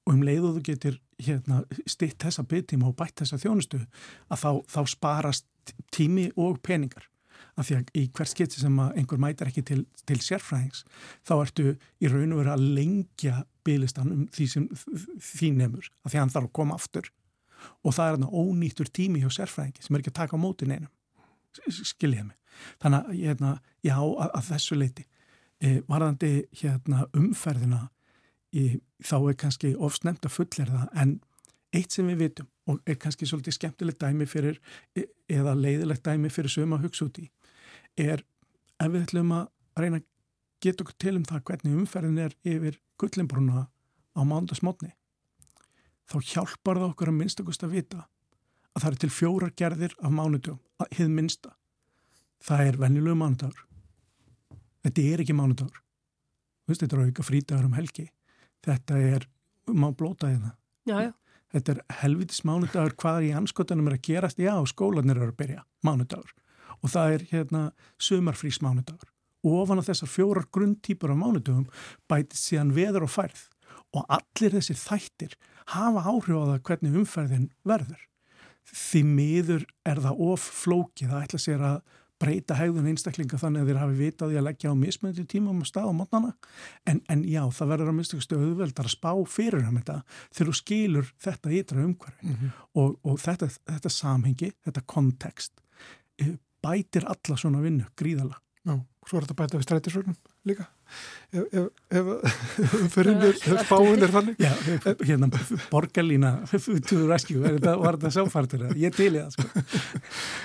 [0.07, 4.51] Og um leiðu þú getur hérna, stitt þessa byggtíma og bætt þessa þjónustu að þá,
[4.75, 7.07] þá sparast tími og peningar.
[7.59, 10.85] Af því að í hvers geti sem einhver mætar ekki til, til sérfræðings
[11.29, 11.65] þá ertu
[12.01, 16.23] í raun og veru að lengja bygglistan um því sem þín nefnur af því að
[16.23, 17.11] hann þarf að koma aftur
[17.83, 20.75] og það er þarna ónýttur tími hjá sérfræðingi sem er ekki að taka á mótin
[20.75, 20.93] einum
[21.69, 22.39] skiljiði mig?
[22.83, 23.51] Þannig að hérna,
[23.85, 25.05] já að, að þessu leiti
[25.63, 27.83] e, varðandi hérna, umferðina
[28.53, 28.65] í,
[29.05, 31.15] þá er kannski ofsnemt að fullera það en
[31.73, 34.61] eitt sem við vitum og er kannski svolítið skemmtilegt dæmi fyrir
[34.97, 37.29] e, eða leiðilegt dæmi fyrir sögum að hugsa út í
[37.99, 38.25] er
[38.81, 39.49] ef við ætlum að
[39.81, 40.09] reyna að
[40.63, 44.93] geta okkur til um það hvernig umferðin er yfir gullinbruna á mándasmotni
[46.11, 48.07] þá hjálpar það okkur að minnstakust að vita
[48.73, 51.55] að það er til fjórar gerðir af mánudjum, að hið minnsta.
[52.43, 53.65] Það er vennilegu mánudagur.
[54.83, 55.83] Þetta er ekki mánudagur.
[56.71, 58.07] Þetta er auka frítagur um helgi.
[58.65, 59.27] Þetta er,
[59.69, 60.55] má blóta það
[60.89, 61.13] já, já.
[61.53, 64.41] þetta er helvitis mánudagur hvað er í anskotanum er að gerast?
[64.41, 66.33] Já, skólanir eru að byrja, mánudagur.
[66.81, 67.65] Og það er hérna
[68.01, 69.11] sömarfrís mánudagur
[69.43, 71.67] og ofan á þessar fjórar grundtýpur af mánudagum
[72.11, 73.49] bætist síðan veður og færð
[73.93, 75.37] og allir þessi þættir
[75.73, 78.07] hafa áhrif á það hvernig umferðin verður
[78.73, 81.81] því miður er það of flókið að ætla sér að
[82.23, 85.89] breyta hegðun einstaklinga þannig að þeir hafi vitaði að leggja á mismöndi tímum og stað
[85.91, 86.31] á mótnana
[86.89, 89.97] en, en já, það verður að minnstakustu auðveldar að spá fyrir um þetta
[90.29, 92.53] þegar þú skilur þetta ytra umhverfi mm -hmm.
[92.79, 95.65] og, og þetta, þetta samhengi, þetta kontekst
[96.23, 98.39] eh, bætir alla svona vinnu gríðala.
[98.63, 98.79] Já,
[99.09, 100.69] svo er þetta bæta við strætisvögnum líka
[101.33, 102.11] ef
[102.79, 104.43] umferðinir spáin er þannig.
[104.43, 104.51] Já,
[105.07, 105.31] hérna
[105.73, 106.33] borgarlína
[106.89, 109.65] to rescue, var þetta sáfartur ég til í það sko.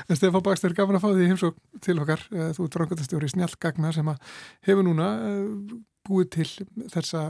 [0.08, 3.92] En Stefán Bakstur, gafin að fá því heimsók til okkar, eh, þú er drangotastjóri Snjallgagna
[3.96, 4.34] sem að
[4.70, 6.50] hefur núna eh, búið til
[6.96, 7.28] þessa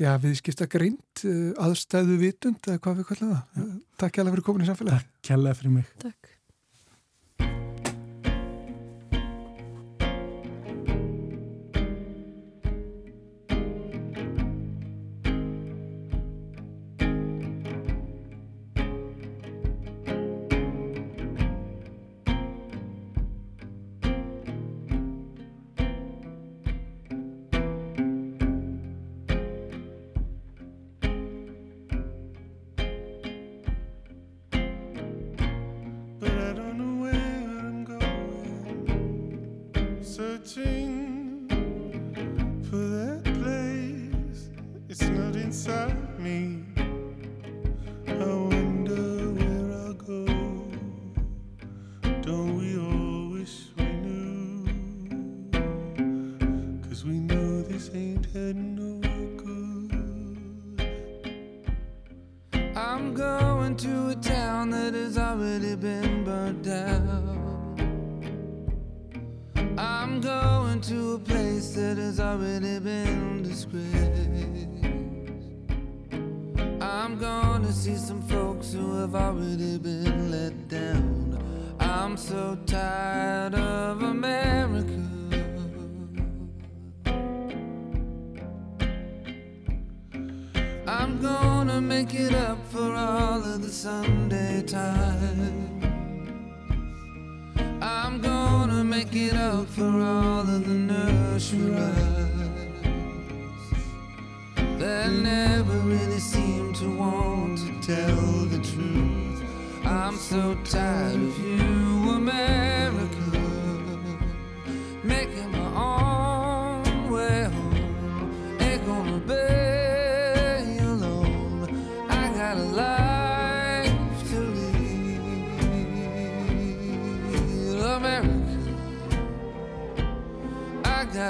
[0.00, 3.70] já, viðskipta greint eh, aðstæðu vitund, eða hvað við kallum það.
[4.00, 5.96] Takk kjærlega fyrir komin í samfélagi Takk kjærlega fyrir mig.
[6.00, 6.29] Takk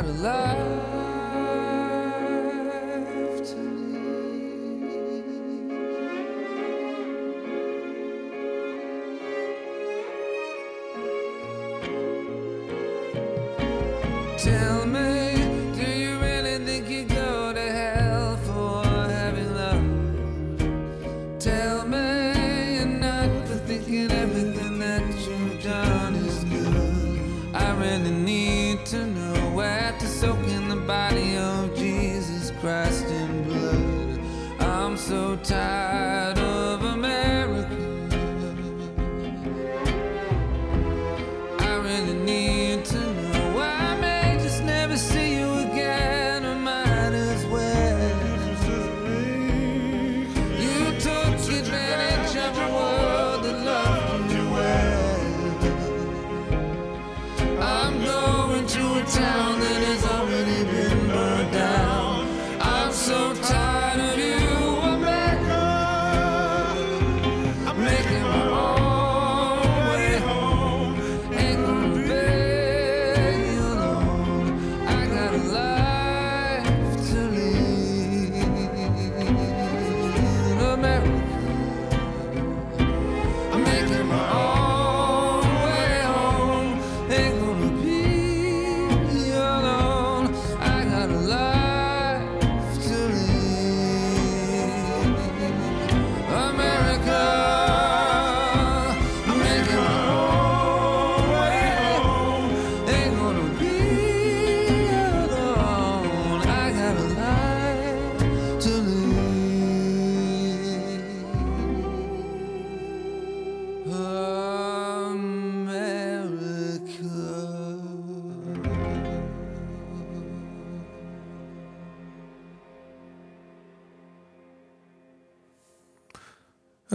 [0.01, 1.00] out of love.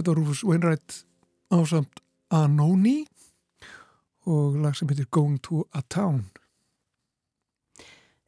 [0.07, 1.03] Var Rufus Wainwright
[1.53, 2.01] ásamt
[2.33, 3.05] Anoni
[4.25, 6.25] og lag sem heitir Going to a Town.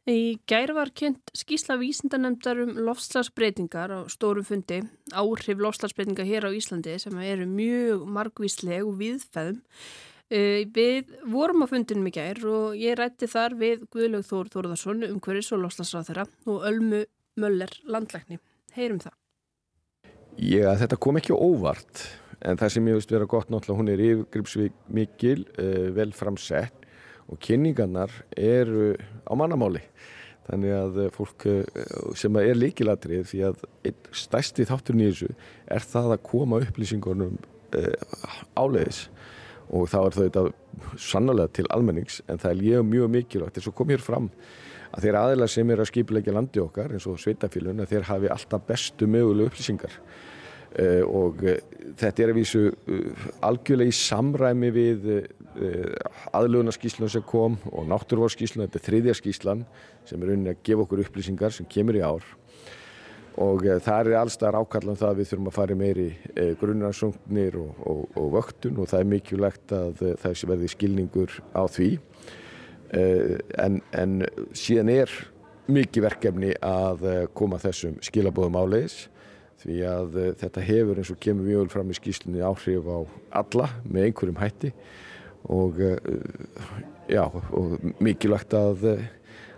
[0.08, 4.80] Í gær var kynnt skísla vísindanemndar um lofslagsbreytingar á stórum fundi,
[5.12, 9.60] áhrif lofslagsbreytinga hér á Íslandi sem eru mjög margvísleg og viðfæðum.
[10.72, 15.20] Við vorum á fundinum í gær og ég rætti þar við Guðlaug Þór Þórðarsson um
[15.20, 17.04] hverjus og lofslagsráþara og Ölmu
[17.36, 18.40] Möller landlækni.
[18.72, 19.17] Heyrum það.
[20.38, 22.04] Já, þetta kom ekki óvart
[22.46, 26.86] en það sem ég veist vera gott náttúrulega hún er yfirgripsvík mikil, uh, vel framsett
[27.26, 28.92] og kynningarnar eru
[29.26, 29.82] á mannamáli.
[30.48, 31.82] Þannig að eh, fólk uh,
[32.16, 33.66] sem er líkilatrið því að
[34.16, 35.28] stærsti þátturinn í þessu
[35.74, 37.34] er það að koma upplýsingunum
[37.76, 39.08] uh, áleiðis.
[39.74, 40.52] Og þá er það
[41.02, 43.58] sannlega til almennings en það er mjög mikilvægt.
[43.58, 44.30] Þess að koma hér fram
[44.92, 48.32] að þeir aðeila sem er að skipilegja landi okkar eins og sveitafélun að þeir hafi
[48.32, 49.98] alltaf bestu mögulegu upplýsingar.
[50.68, 51.56] Uh, og uh,
[51.96, 55.12] þetta er að vísu uh, algjörlega í samræmi við
[56.36, 59.64] aðlugunarskíslun sem kom og náttúrvarskíslun, þetta er þriðja skíslan
[60.06, 62.26] sem er unni að gefa okkur upplýsingar sem kemur í ár.
[63.42, 66.06] Og það er allstað ákallan það að við þurfum að fara meiri
[66.60, 71.90] grunnarsóknir og, og, og vöktun og það er mikilvægt að það verði skilningur á því
[72.88, 74.22] en, en
[74.56, 75.12] síðan er
[75.68, 77.04] mikið verkefni að
[77.36, 79.02] koma þessum skilabóðum áleiðis
[79.62, 82.98] því að uh, þetta hefur eins og kemur mjög vel fram í skýslunni áhrif á
[83.42, 84.72] alla með einhverjum hætti
[85.48, 85.80] og,
[87.08, 87.74] já, og
[88.04, 88.86] mikilvægt að,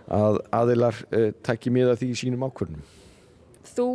[0.07, 0.99] að aðilar
[1.43, 2.83] tækja miða því í sínum ákvörnum.
[3.71, 3.87] Þú,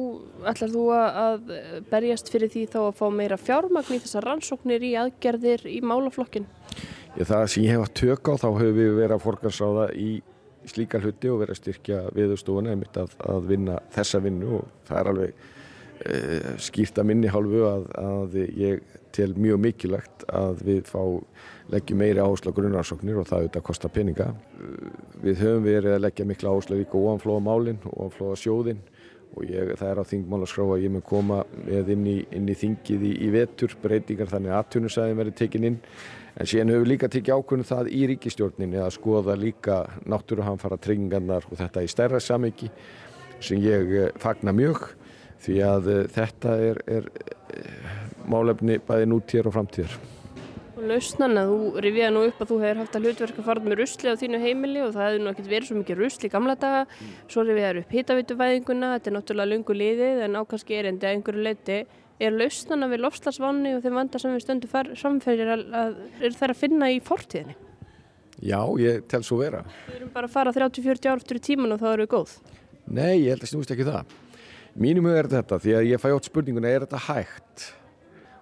[0.49, 1.53] ætlar þú að
[1.91, 6.47] berjast fyrir því þá að fá meira fjármagn í þessar rannsóknir í aðgerðir í málaflokkin?
[7.17, 10.11] Já, það sem ég hef að tökka á þá hefur við verið að forgansráða í
[10.67, 15.13] slíkar hluti og verið að styrkja viðstofuna að, að vinna þessa vinnu og það er
[15.13, 15.47] alveg
[16.05, 18.83] Eh, skýrt að minni hálfu að, að ég
[19.17, 21.01] tel mjög mikilvægt að við fá
[21.73, 24.27] leggjum meiri áherslu á grunnarsóknir og það auðvitað kostar peninga.
[24.61, 24.91] Eh,
[25.25, 28.85] við höfum verið að leggja mikla áherslu líka óanflóða málinn, óanflóða sjóðinn
[29.33, 32.59] og ég, það er á þingmálaskrá að ég mun koma með inn í, inn í
[32.61, 35.81] þingið í, í vetur breytingar þannig að atvinnusæðin verið tekinn inn
[36.37, 41.61] en síðan við líka tekið ákvörnum það í ríkistjórninni að skoða líka náttúruhanfara tryggingarnar og
[41.61, 42.71] þetta í stærra samiki
[43.41, 44.85] sem ég eh, fagna mjög
[45.47, 47.97] því að uh, þetta er, er uh,
[48.29, 49.99] málefni bæði nútíðar og framtíðar.
[50.77, 54.13] Og lausnana, þú rifiða nú upp að þú hefur haft að hlutverka farað með rusli
[54.13, 56.83] á þínu heimili og það hefur nú ekkert verið svo mikið rusli í gamla daga.
[57.33, 61.47] Svo rifiðar upp hitavituvæðinguna, þetta er náttúrulega lungu liðið en ákanski er endi að einhverju
[61.47, 61.79] leiti.
[62.17, 66.53] Er lausnana við lofslagsvanni og þeim vanda sem við stöndum samfærir að, að er það
[66.55, 67.57] að finna í fortíðinni?
[68.45, 69.63] Já, ég tel svo vera.
[69.87, 72.33] Við erum bara að fara 30-40 ár eftir tíman og þá erum við góð.
[72.87, 74.17] Nei, ég held að snúist ekki það.
[74.77, 77.69] Mínum er þetta því að ég fæ átt spurninguna, er þetta hægt?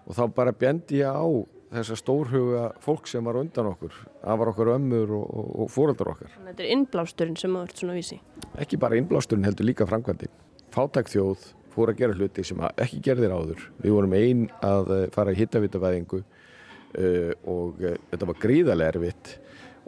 [0.04, 1.26] Og þá bara bendi ég á
[1.74, 6.10] þessa stórhuga fólk sem var undan okkur af var okkar ömmur og, og, og fóröldar
[6.12, 6.30] okkar.
[6.34, 8.18] Þannig að þetta er innblásturinn sem þú ert svona vísi.
[8.62, 10.30] Ekki bara innblásturinn heldur líka framkvæmdi.
[10.74, 13.66] Fátæk þjóð fór að gera hluti sem ekki gerðir áður.
[13.82, 19.34] Við vorum einn að eh, fara í hittavitavæðingu uh, og uh, þetta var gríðarlega erfitt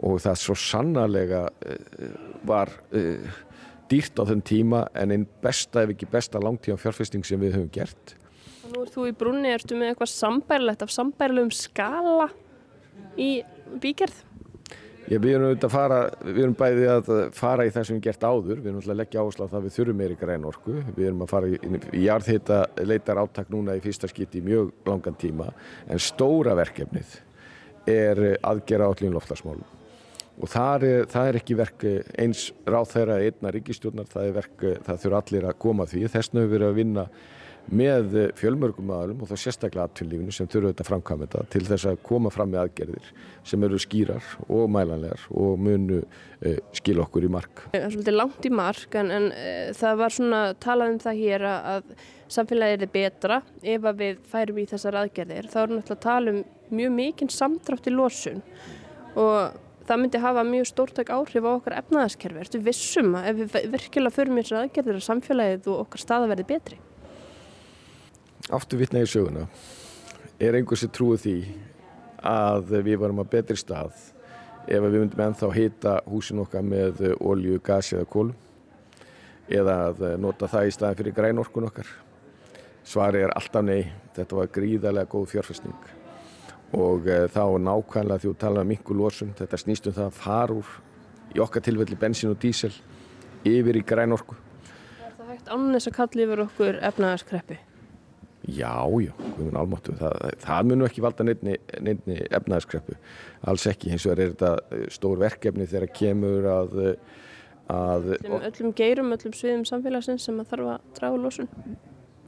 [0.05, 2.07] og það svo sannarlega uh,
[2.47, 2.71] var
[3.87, 7.71] dýrt á þenn tíma en einn besta ef ekki besta langtíma fjárfesting sem við höfum
[7.73, 8.17] gert
[8.67, 12.27] Og nú ert þú í brunni, ertu með eitthvað sambærilegt af sambærilegum skala
[13.15, 13.29] í
[13.79, 14.26] bíkerð?
[15.07, 18.57] Já, við erum fara, við erum bæði að fara í það sem við gert áður,
[18.59, 21.07] við erum alltaf að leggja áherslu á það að við þurfum meiri græn orku, við
[21.07, 21.59] erum að fara í,
[21.95, 25.47] í jarðhita leitar áttak núna í fyrsta skipti í mjög langan tíma,
[25.87, 27.15] en stóra verkefnið
[27.87, 29.75] er aðgera állíðin loftlagsmálum
[30.37, 31.87] og það er, það er ekki verk
[32.19, 36.43] eins ráð þeirra einna ríkistjórnar, það er verk, það þurfa allir að koma því, þessna
[36.43, 37.07] hefur við verið að vinna
[37.67, 42.31] með fjölmörgum aðalum og þá sérstaklega aðtjónlífinu sem þurfa þetta framkvæmita til þess að koma
[42.31, 43.09] fram með aðgerðir
[43.47, 47.65] sem eru skýrar og mælanlegar og munu uh, skil okkur í mark.
[47.73, 51.21] Það er svolítið langt í mark en, en uh, það var svona talað um það
[51.23, 51.93] hér að
[52.37, 55.51] samfélagið er betra ef að við færum í þessar aðgerðir.
[55.51, 56.43] Það er náttúrulega að tala um
[56.77, 58.43] mjög mikinn samdrátt í losun
[59.17, 62.43] og það myndi hafa mjög stórtæk áhrif á okkar efnaðaskerfi.
[62.43, 66.31] Ertu vissum að ef við virkilega förum í þessar aðgerðir að samfélagið og okkar staða
[66.33, 66.79] verði betri?
[68.53, 69.47] Aftur vitna í söguna.
[70.39, 71.37] Er einhversi trúið því
[72.27, 73.95] að við varum að betri stað
[74.67, 78.27] ef við myndum ennþá hýta húsin okkar með olju, gas eða kól
[79.47, 81.87] eða að nota það í staðin fyrir grænorkun okkar?
[82.87, 83.87] Svari er alltaf nei.
[84.15, 85.93] Þetta var gríðarlega góð fjárfæstning
[86.75, 90.57] og e, þá nákvæmlega því að tala um yngur losum þetta snýstum það að fara
[90.57, 90.73] úr
[91.35, 92.73] í okkar tilfelli bensin og dísel
[93.47, 94.35] yfir í grænorku.
[94.99, 97.59] Er það hægt ánnes að kalli yfir okkur efnaðarskreppi?
[98.47, 99.93] Já, já, guðminn álmáttu.
[99.99, 101.55] Það, það mun ekki valda nefni,
[102.31, 102.95] efnaðarskreppu.
[103.51, 106.77] Alls ekki, hins vegar er þetta eh, stór verkefni þegar kemur að...
[107.73, 111.51] að Sem öllum geirum, öllum sviðum samfélagsins sem að þarf að draga lósun.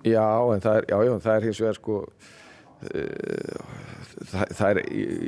[0.04, 2.04] Já, en það er, já, já, það er hins vegar sko...
[2.80, 3.64] Uh,
[4.30, 4.84] það, það er,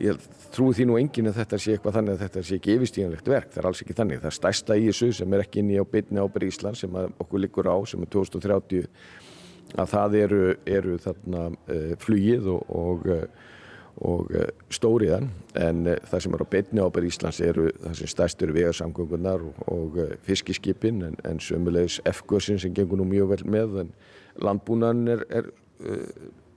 [0.06, 3.32] ég, trúi því nú enginn að þetta sé eitthvað þannig að þetta sé ekki yfirstíðanlegt
[3.32, 3.52] verk.
[3.52, 4.22] Það er alls ekki þannig.
[4.24, 7.04] Það er stærsta í þessu sem er ekki inn í á bytni ábyrð Ísland sem
[7.12, 8.88] okkur liggur á sem er 2030
[9.80, 13.08] að það eru, eru þarna uh, flugið og, og,
[14.02, 15.30] og uh, stóriðan
[15.60, 19.64] en það sem er á beitni ábæri Íslands eru það sem stærst eru vegarsamgöngunar og,
[19.72, 23.96] og fiskiskipin en, en sömulegis F-gössin sem gengur nú mjög vel með en
[24.42, 25.52] landbúnan er, er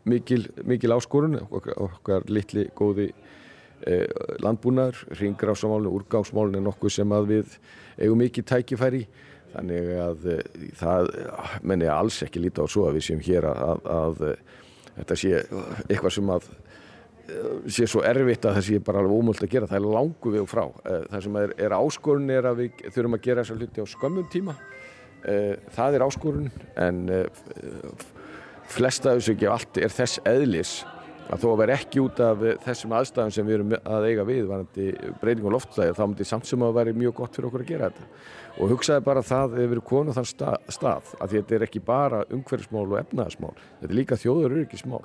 [0.05, 1.41] mikil, mikil áskorun.
[1.51, 3.11] Okkar, okkar litli góði
[4.41, 7.57] landbúnar, ringrásamálun, úrgámsmálun er nokkuð sem að við
[7.99, 9.09] eigum mikið tækifæri í
[9.55, 10.43] Þannig að eh,
[10.79, 11.11] það
[11.63, 14.63] menni alls ekki líta á svo að við séum hér að, að, að eh,
[14.99, 15.33] þetta sé
[15.87, 19.71] eitthvað sem að eh, sé svo erfitt að það sé bara alveg ómöld að gera.
[19.71, 20.65] Það er langu við og frá.
[21.13, 24.33] Það sem er, er áskorun er að við þurfum að gera þessa hluti á skömmum
[24.33, 24.57] tíma.
[25.73, 26.99] Það er áskorun en
[28.69, 30.75] flesta þessu ekki allt er þess eðlis
[31.33, 34.49] að þó að vera ekki út af þessum aðstæðum sem við erum að eiga við
[34.51, 34.89] varandi
[35.23, 37.89] breyting og loftstæði þá myndi samt sem að vera mjög gott fyrir okkur að gera
[37.89, 38.09] þetta
[38.55, 41.83] og hugsaði bara það ef við erum konið þann stað, stað að þetta er ekki
[41.85, 45.05] bara umhverfsmál og efnaðasmál þetta er líka þjóður öryggismál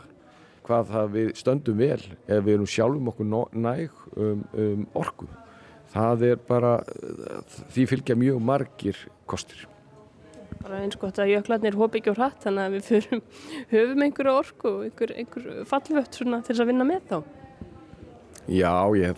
[0.70, 5.28] hvað það við stöndum vel ef við erum sjálfum okkur næg um, um orku.
[5.89, 6.76] Það er bara
[7.74, 9.66] því fylgja mjög margir kostir.
[10.60, 13.22] Bara eins gott að jöklarnir hóp ekki á hratt þannig að við fyrum,
[13.72, 17.18] höfum einhverju orku og einhver, einhver fallvött til þess að vinna með þá
[18.50, 19.18] Já, ég,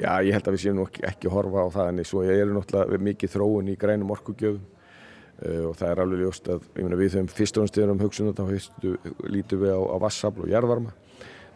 [0.00, 2.52] já, ég held að við séum ekki, ekki horfa á það en svo ég er
[2.54, 7.18] náttúrulega mikið þróun í grænum orkugjöfum uh, og það er alveg ljóst að myna, við
[7.18, 8.94] höfum fyrstunnstöður um hugsunum þá heistu,
[9.28, 10.96] lítum við á, á vassabl og jarðvarma.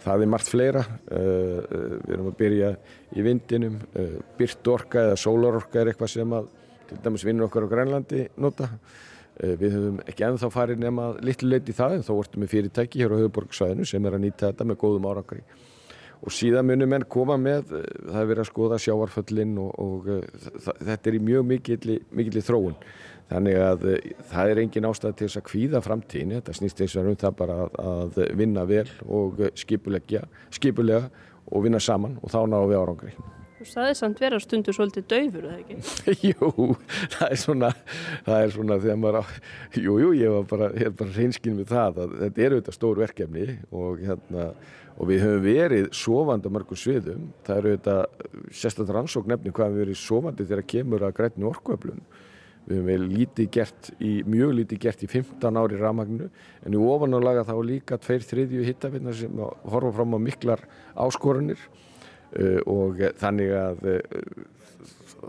[0.05, 2.71] Það er margt fleira uh, við erum að byrja
[3.17, 6.55] í vindinum uh, byrtorka eða sólarorka er eitthvað sem að
[6.91, 8.69] til dæmis vinnur okkar á Grænlandi nota.
[9.41, 12.59] Uh, við höfum ekki ennþá farið nema litlu leiti í það en þá vortum við
[12.59, 15.47] fyrirtæki hér á höfuborgsvæðinu sem er að nýta þetta með góðum árangri
[16.25, 20.09] og síðan munum menn koma með, eh, það er verið að skoða sjávarföllin og, og
[20.15, 22.79] uh, þetta er í mjög mikilli, mikilli þróun.
[23.33, 26.97] Þannig að uh, það er engin ástæð til þess að kvíða framtíðin, þetta snýst eins
[26.97, 31.09] og um það bara að, að vinna vel og skipulegja, skipulega
[31.53, 33.17] og vinna saman og þá náum við árangri.
[33.65, 35.77] Þú saði samt vera stundu svolítið döfur, eða ekki?
[36.29, 36.75] jú,
[37.15, 37.71] það er svona,
[38.27, 39.25] það er svona þegar maður á,
[39.79, 40.69] jú, jú, ég var bara,
[40.99, 44.51] bara reynskinn við það að þetta eru þetta stór verkefni og hérna,
[44.95, 47.97] og við höfum verið sofandi á mörgum sviðum, það eru þetta
[48.55, 52.05] sérstaklega rannsóknefni hvað við verið sofandi þegar kemur að grætni orkuöflun.
[52.65, 56.31] Við höfum vel lítið gert í, mjög lítið gert í 15 ári rafmagnu
[56.65, 60.63] en í ofanálaga þá líka tveir þriðju hittafinnar sem horfa fram á miklar
[60.95, 64.01] áskorunir uh, og þannig að uh,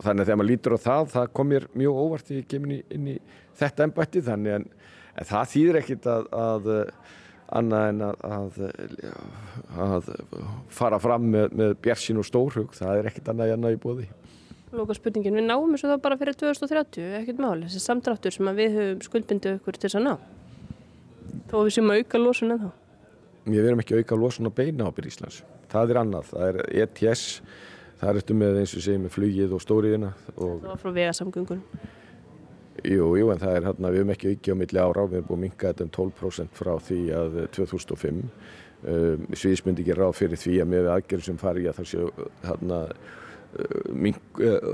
[0.06, 3.12] þannig að þegar maður lítur á það það kom mér mjög óvart í keminni inn
[3.16, 3.20] í
[3.60, 4.66] þetta ennbætti þannig en,
[5.16, 6.72] en það þýðir ekkit að, að
[7.54, 8.60] annað en að, að,
[9.86, 10.12] að
[10.74, 14.08] fara fram með, með björsin og stórhug, það er ekkit annað en annað í bóði.
[14.76, 18.80] Lóka spurningin, við náum þessu þá bara fyrir 2030, ekkert máli, þessi samdráttur sem við
[18.80, 20.16] höfum skuldbindið okkur til þess að ná.
[21.52, 22.70] Þó við séum að auka losun en þá.
[23.46, 25.44] Við verum ekki að auka losun á beina ábyrð Íslands.
[25.72, 27.26] Það er annað, það er ETS,
[28.02, 30.12] það er eftir með eins og segjum með flugið og stóriðina.
[30.36, 30.58] Og...
[30.64, 31.86] Það var frá vegasamgöngunum.
[32.84, 35.28] Jú, jú, en það er hérna, við hefum ekki aukið á milli ára, við hefum
[35.30, 38.24] búið að minka þetta um 12% frá því að 2005.
[38.86, 42.10] Um, Sviðismyndi ekki ráð fyrir því að með aðgerð sem fari að það séu
[42.44, 42.82] hérna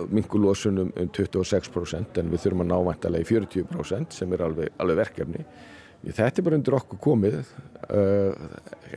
[0.09, 4.99] minkulósunum um 26% en við þurfum að ná vantarlega í 40% sem er alveg, alveg
[5.03, 5.45] verkefni.
[6.01, 7.37] Þetta er bara undir okkur komið.
[7.85, 8.33] Uh,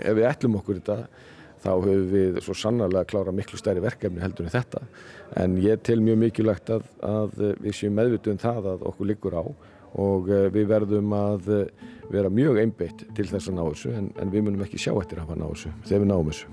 [0.00, 0.98] ef við ætlum okkur þetta
[1.64, 4.82] þá höfum við svo sannarlega að klára miklu stærri verkefni heldur en þetta.
[5.40, 9.38] En ég tel mjög mikilvægt að, að við séum meðvituð um það að okkur liggur
[9.40, 11.52] á og uh, við verðum að
[12.10, 15.20] vera mjög einbeitt til þess að ná þessu en, en við munum ekki sjá eftir
[15.20, 16.52] að hafa ná þessu þegar við náum þessu.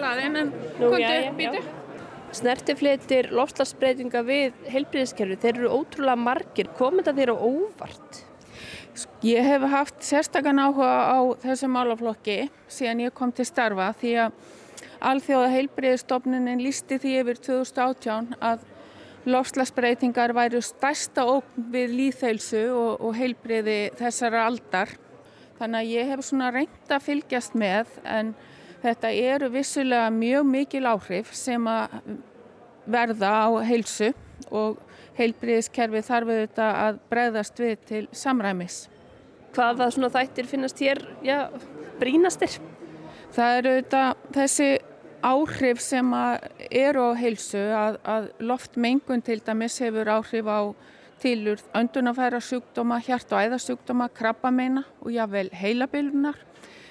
[0.00, 1.62] Fara að félagin, en komdu, já, já, býtu.
[2.40, 6.70] Snertifletir, lofslagsbreytinga við heilbríðiskerfi, þeir eru ótrúlega margir.
[6.78, 8.20] Komið það þér á óvart?
[9.24, 12.38] Ég hef haft sérstakann áhuga á þessu málaflokki
[12.70, 14.40] síðan ég kom til starfa því að
[15.00, 18.66] Alþjóða heilbriðistofnunin lísti því yfir 2018 að
[19.30, 24.92] lofslagsbreytingar væru stærsta ógn við líðheilsu og, og heilbriði þessara aldar.
[25.56, 28.34] Þannig að ég hef svona reynd að fylgjast með en
[28.82, 31.98] þetta eru vissulega mjög mikil áhrif sem að
[32.90, 34.12] verða á heilsu
[34.50, 34.78] og
[35.18, 38.82] heilbriðiskerfi þarf auðvitað að bregðast við til samræmis.
[39.54, 41.38] Hvaða svona þættir finnast þér, já,
[42.00, 42.56] brínastir?
[43.34, 44.70] Það eru auðvitað þessi
[45.20, 46.14] áhrif sem
[46.70, 50.60] eru á heilsu að, að loftmengun til dæmis hefur áhrif á
[51.20, 56.38] tilur öndunafæra sjúkdóma, hjart- og æðasjúkdóma, krabbameina og jável heilabilunar.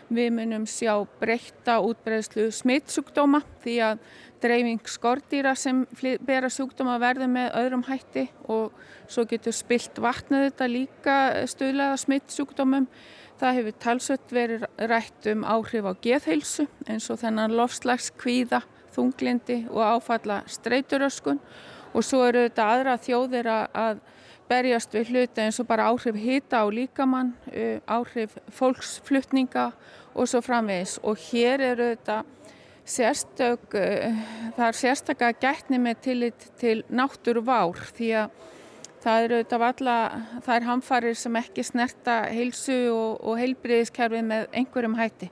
[0.10, 4.00] Við munum sjá breyta útbreyðslu smittsjúkdóma því að
[4.42, 5.84] dreifing skordýra sem
[6.26, 8.74] bera sjúkdóma verður með öðrum hætti og
[9.06, 11.18] svo getur spilt vatnið þetta líka
[11.52, 12.88] stuðlega smittsjúkdómum.
[13.40, 18.64] Það hefur talsvött verið rætt um áhrif á geðheilsu eins og þennan lofslags kvíða,
[18.96, 21.40] þunglindi og áfalla streyturöskun
[21.94, 24.02] og svo eru þetta aðra þjóðir að
[24.50, 27.34] berjast við hluti eins og bara áhrif hita á líkamann,
[27.88, 29.70] áhrif fólksflutninga
[30.16, 32.24] og svo framvegis og hér eru þetta
[32.90, 33.76] sérstök,
[34.58, 38.40] það er sérstaklega gætni með tillit til náttúru vár því að
[39.04, 39.98] það eru þetta valla,
[40.46, 45.30] það er hamfarir sem ekki snerta heilsu og, og heilbriðiskerfið með einhverjum hætti.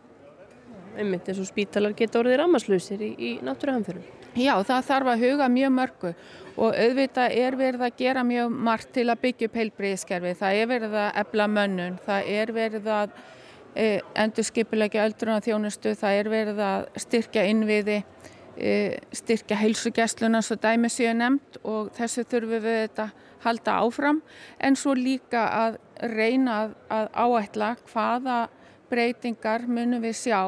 [0.98, 4.06] Einmitt eins og spítalar geta orðið rammarslausir í, í náttúruhamförum.
[4.38, 6.14] Já, það þarf að huga mjög mörgu
[6.58, 10.38] og auðvitað er verið að gera mjög margt til að byggja upp heilbriðiskerfið.
[10.40, 13.14] Það er verið að ebla mönnun, það er verið að
[13.78, 13.86] e,
[14.18, 18.00] endur skipilegja öldruna þjónustu, það er verið að styrkja innviði,
[18.58, 18.74] e,
[19.22, 23.10] styrkja heilsugessluna svo dæmi séu nefnd og þessu þurfum við þetta
[23.46, 24.24] halda áfram
[24.58, 25.78] en svo líka að
[26.18, 28.40] reyna að, að áætla hvaða
[28.90, 30.42] breytingar munum við sjá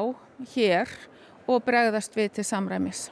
[0.56, 0.90] hér
[1.46, 3.08] og bregðast við til samræmis.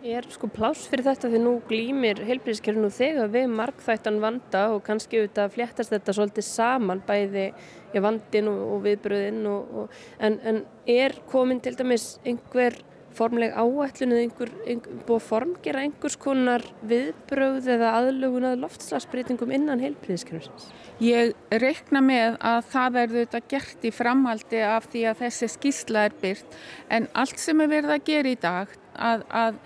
[0.00, 5.18] Er sko pláss fyrir þetta því nú glýmir heilbríðiskerfinu þegar við markþættan vanda og kannski
[5.18, 7.50] auðvitað fléttast þetta svolítið saman bæði
[7.92, 12.78] í vandin og, og viðbröðin og, og, en, en er komin til dæmis einhver
[13.12, 19.52] formleg áætlun eða einhver, einhver búið að formgera einhvers konar viðbröð eða aðlugun að loftslagsbreytingum
[19.52, 20.70] innan heilbríðiskerfisins?
[21.04, 26.06] Ég reikna með að það verður þetta gert í framhaldi af því að þessi skísla
[26.08, 26.56] er byrt
[26.88, 29.60] en allt sem er verið að gera í dag að, að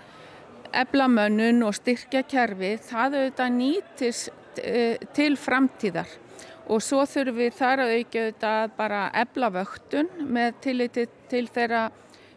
[0.81, 6.09] eblamönnun og styrkja kerfi, það auðvitað nýtist uh, til framtíðar.
[6.65, 11.83] Og svo þurfum við þar að auðvitað auðvitað bara eblavöktun með tilliti til þeirra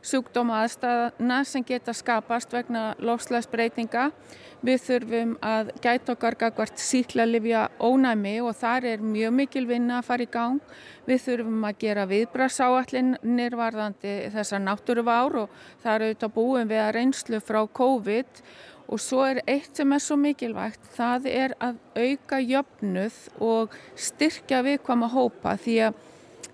[0.04, 4.10] sjúkdóma aðstæðana sem geta skapast vegna lofslagsbreytinga.
[4.58, 10.08] Við þurfum að gæta okkar gagvart síklarlifja ónæmi og þar er mjög mikil vinna að
[10.08, 10.72] fara í gang.
[11.06, 16.94] Við þurfum að gera viðbrasáallinir varðandi þessar náttúruvár og það eru auðvitað búin við að
[16.98, 18.42] reynslu frá COVID
[18.88, 24.62] og svo er eitt sem er svo mikilvægt, það er að auka jöfnuð og styrkja
[24.64, 25.98] viðkvæma hópa því að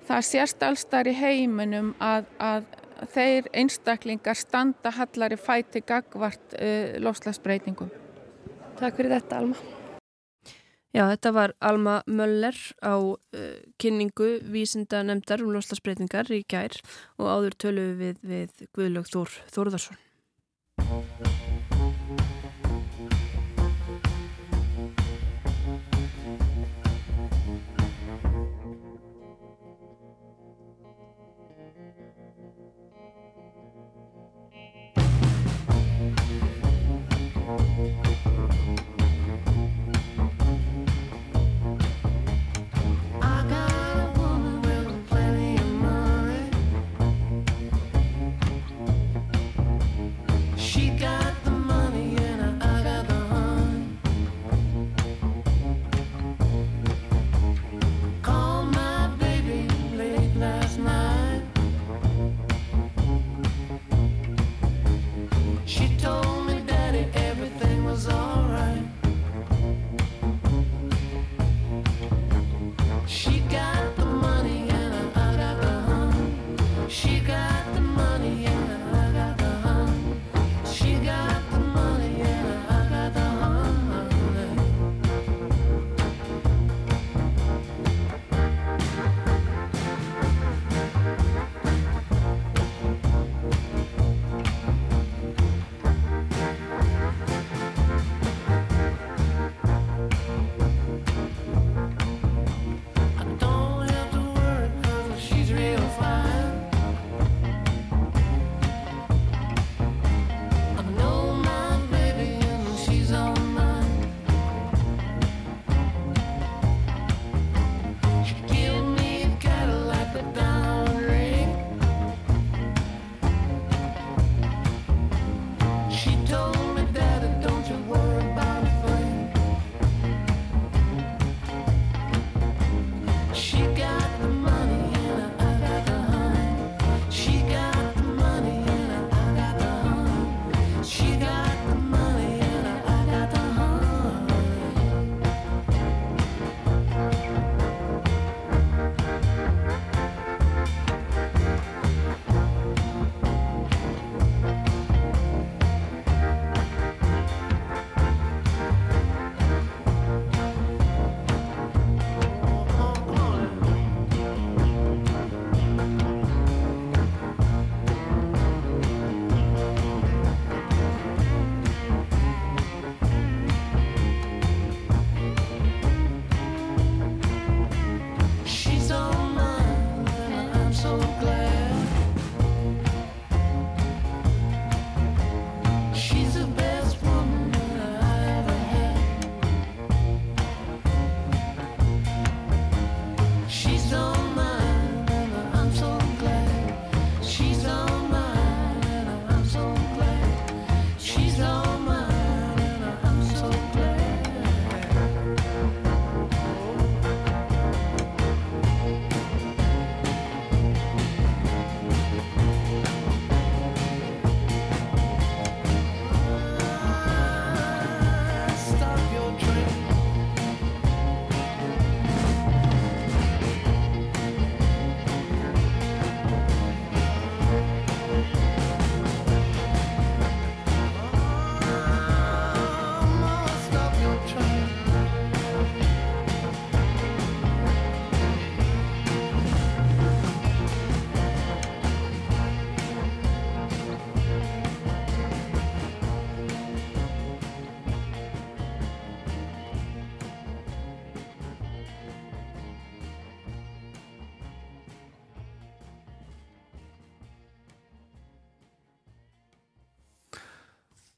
[0.08, 2.66] það sérst allstar í heiminum að, að
[3.14, 7.90] þeir einstaklingar standa hallari fæti gagvart uh, lofslagsbreytingum.
[8.78, 9.58] Takk fyrir þetta Alma.
[10.94, 13.18] Já, þetta var Alma Möller á uh,
[13.82, 16.78] kynningu vísinda nefndar um lofslagsbreytingar í gær
[17.18, 21.33] og áður tölu við, við Guðlaug Þór Þórðarsson.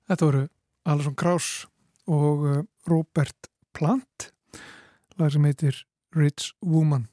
[0.06, 0.44] Þetta voru
[0.86, 1.66] Alesson Krauss
[2.06, 4.30] og uh, Robert Plant,
[5.18, 5.82] lag sem heitir
[6.16, 7.08] Rich Woman.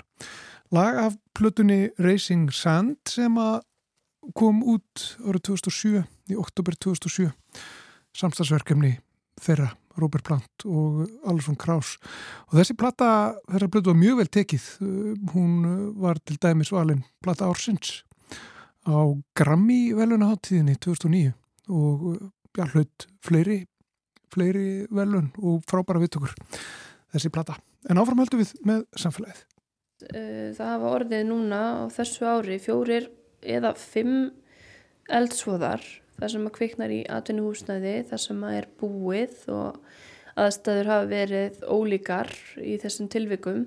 [0.73, 3.35] Lag af plötunni Racing Sand sem
[4.37, 7.31] kom út árið 2007, í oktober 2007,
[8.15, 8.95] samstagsverkefni
[9.43, 11.97] þeirra, Robert Plant og Alesson Krauss.
[12.49, 14.69] Og þessi plata, þessa plötu var mjög vel tekið.
[15.33, 15.57] Hún
[16.01, 18.03] var til dæmis valin plata ársins
[18.87, 18.97] á
[19.37, 21.33] Grammy velunaháttíðinni 2009
[21.71, 23.63] og já, hlut fleiri,
[24.33, 26.33] fleiri velun og frábæra vittökur
[27.13, 27.57] þessi plata.
[27.89, 29.41] En áfram höldum við með samfélagið.
[30.11, 33.09] Eh, Það hafa orðið núna á þessu ári fjórir
[33.41, 34.31] eða fimm
[35.11, 35.83] eldsvoðar
[36.19, 39.79] þar sem að kviknar í atvinnuhúsnæði þar sem að er búið og
[40.39, 42.31] aðstæður hafa verið ólíkar
[42.63, 43.65] í þessum tilvikum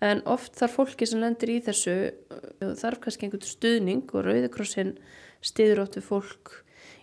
[0.00, 4.96] en oft þarf fólki sem lendir í þessu eh, þarf kannski einhvern stuðning og Rauðikrossin
[5.44, 6.54] stiður ótt við fólk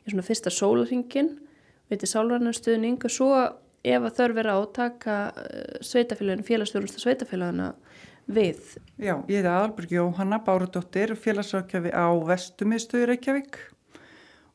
[0.07, 1.35] í svona fyrsta sólarhingin
[1.91, 3.31] veitir sálvarnar stuðning og svo
[3.87, 5.15] ef að þörf er á taka
[5.85, 7.71] sveitafélaginu, félagsstjórnasta sveitafélagina
[8.27, 8.77] við.
[8.99, 13.59] Já, ég heiti Aðalbjörg Jóhanna Bárudóttir, félagsrákjafi á Vestumiðstöður Reykjavík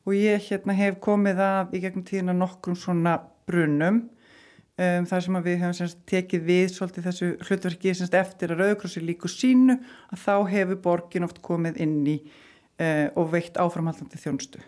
[0.03, 3.15] og ég hérna hef komið að í gegnum tíðina nokkrum svona
[3.47, 8.53] brunum um, þar sem að við hefum semst tekið við svolítið þessu hlutverki semst eftir
[8.53, 9.79] að Rauðkrossi líku sínu
[10.11, 14.61] að þá hefur borgin oft komið inn í uh, og veitt áframhaldandi þjónustu.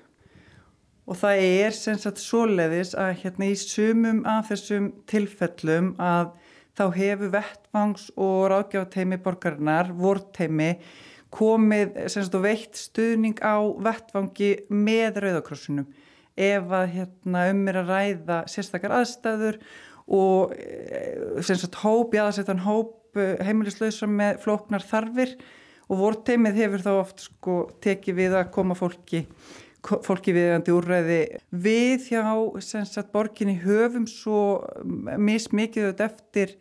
[1.06, 6.32] Og það er sem sagt svoleiðis að hérna í sumum af þessum tilfellum að
[6.76, 10.74] þá hefur vettvangs og ráðgjáteimi borgarinnar, vorteimi,
[11.36, 15.88] komið sem sagt og veitt stuðning á vettvangi með rauðakrossunum
[16.36, 19.60] ef að hérna um er að ræða sérstakar aðstæður
[20.06, 25.36] og eh, sem sagt hóp, jáðarsettan hóp eh, heimilislausar með flóknar þarfir.
[25.86, 29.22] Og vorteimið hefur þá oft sko tekið við að koma fólki
[30.06, 31.20] fólki viðandi úrræði
[31.52, 32.24] við hjá
[33.14, 34.40] borginni höfum svo
[34.84, 36.56] mismikið þetta eftir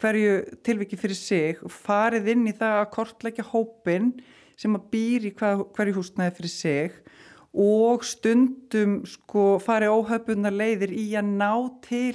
[0.00, 4.12] hverju tilviki fyrir sig farið inn í það að kortleggja hópin
[4.60, 7.00] sem að býr í hvað, hverju húsnæði fyrir sig
[7.50, 11.52] og stundum sko farið óhöpunar leiðir í að ná
[11.86, 12.14] til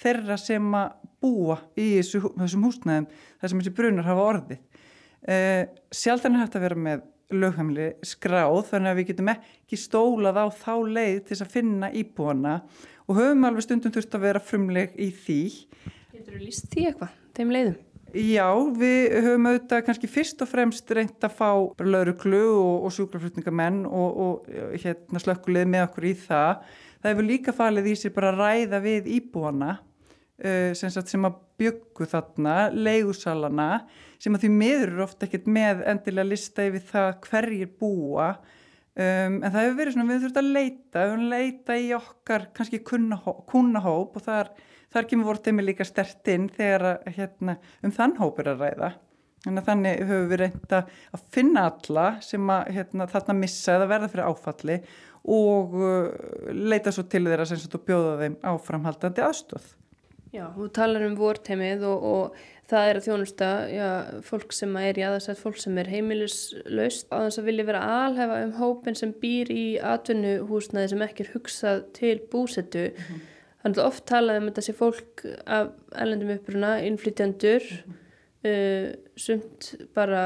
[0.00, 4.64] þeirra sem að búa í þessu, þessum húsnæðum þar sem þessi brunar hafa orðið.
[5.26, 10.38] Uh, Sjaldan er hægt að vera með lögheimli skráð þannig að við getum ekki stólað
[10.38, 12.54] á þá leið til þess að finna íbúana
[13.06, 15.40] og höfum alveg stundum þurft að vera frumleg í því.
[16.14, 17.76] Getur þú líst því eitthvað, þeim leiðum?
[18.16, 18.48] Já,
[18.78, 21.50] við höfum auðvitað kannski fyrst og fremst reynd að fá
[21.82, 26.62] lauruglu og, og sjúkraflutningamenn og, og hérna, slökkulið með okkur í það.
[27.02, 29.74] Það hefur líka falið í sér bara að ræða við íbúana
[30.36, 33.70] sem, sagt, sem að byggu þarna, leigusalana
[34.20, 39.38] sem að því miður eru ofta ekkert með endilega lista yfir það hverjir búa um,
[39.40, 42.82] en það hefur verið svona við þurfum að leita, við að leita í okkar kannski
[42.84, 44.52] kunnahóp og þar,
[44.92, 48.64] þar kemur voru þeimir líka stert inn þegar að, hérna, um þann hóp er að
[48.66, 48.92] ræða
[49.46, 50.78] þannig að þannig höfum við reynda
[51.14, 54.78] að finna alla sem að hérna, þarna missa eða verða fyrir áfalli
[55.36, 56.06] og uh,
[56.50, 59.74] leita svo til þeirra sem bjóða þeim áframhaldandi aðstóð.
[60.34, 62.38] Já, þú talar um vorteimið og, og
[62.70, 63.88] það er að þjónusta já,
[64.26, 68.40] fólk sem er í aðarsætt, fólk sem er heimilislaust á þess að vilja vera alhefa
[68.46, 72.88] um hópin sem býr í atvinnuhúsnaði sem ekki er hugsað til búsettu.
[72.90, 73.24] Mm -hmm.
[73.62, 75.70] Þannig að oft talað um þetta sé fólk af
[76.02, 78.50] ellendum uppruna, innflytjandur, mm -hmm.
[78.50, 80.22] uh, sumt bara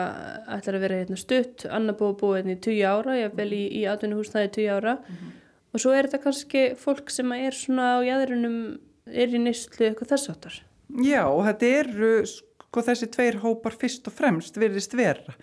[0.48, 3.64] ætlar að vera hérna, stutt, annar búið búið hérna í 20 ára, ég vel í,
[3.80, 5.32] í atvinnuhúsnaði í 20 ára mm -hmm.
[5.72, 8.78] og svo er þetta kannski fólk sem er svona á jæðrunum,
[9.12, 10.61] er í nýstlu eitthvað þess áttar.
[11.04, 15.34] Já, þetta eru sko þessi tveir hópar fyrst og fremst virðist vera.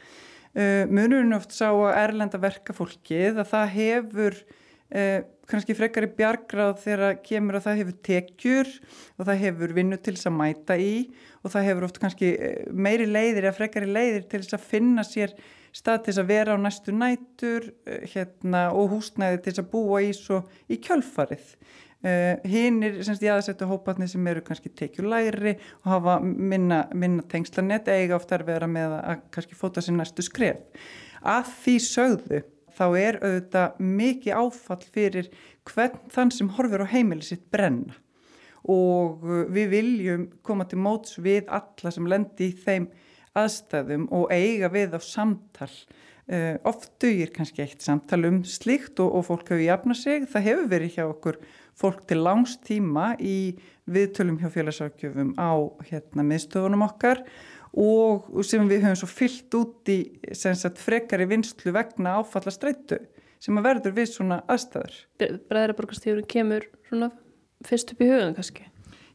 [0.57, 6.79] Uh, munurinn oft sá að erlenda verkafólkið að það hefur uh, kannski frekar í bjargráð
[6.83, 8.71] þegar kemur að það hefur tekjur
[9.15, 10.95] og það hefur vinnu til þess að mæta í
[11.43, 12.31] og það hefur oft kannski
[12.73, 15.35] meiri leiðir eða frekar í leiðir til þess að finna sér
[15.77, 20.01] stað til þess að vera á næstu nætur hérna, og húsnæði til þess að búa
[20.03, 20.11] í
[20.73, 21.51] í kjölfarið.
[22.07, 27.25] Uh, hinn er semst í aðsettu hópatni sem eru kannski tekjulæri og hafa minna, minna
[27.27, 30.61] tengslanett eiga ofta að vera með að kannski fóta sér næstu skref.
[31.19, 32.41] Að því sögðu
[32.77, 35.31] þá er auðvitað mikið áfall fyrir
[35.67, 37.97] hvern þann sem horfir á heimili sitt brenna
[38.67, 42.89] og við viljum koma til móts við alla sem lendi í þeim
[43.37, 45.71] aðstæðum og eiga við á samtal.
[46.27, 50.25] Uh, oft dugir kannski eitt samtal um slikt og, og fólk hefur jafnað sig.
[50.27, 51.37] Það hefur verið hjá okkur
[51.77, 53.57] fólk til langs tíma í
[53.87, 55.53] viðtölum hjá félagsarkjöfum á
[55.87, 57.21] hérna, miðstöfunum okkar
[57.77, 59.99] og sem við höfum svo fyllt út í
[60.33, 62.99] sagt, frekari vinslu vegna áfalla streytu
[63.43, 64.95] sem að verður við svona aðstæður.
[65.21, 67.11] Bræðraborgastíðurinn kemur svona
[67.67, 68.65] fyrst upp í hugan kannski.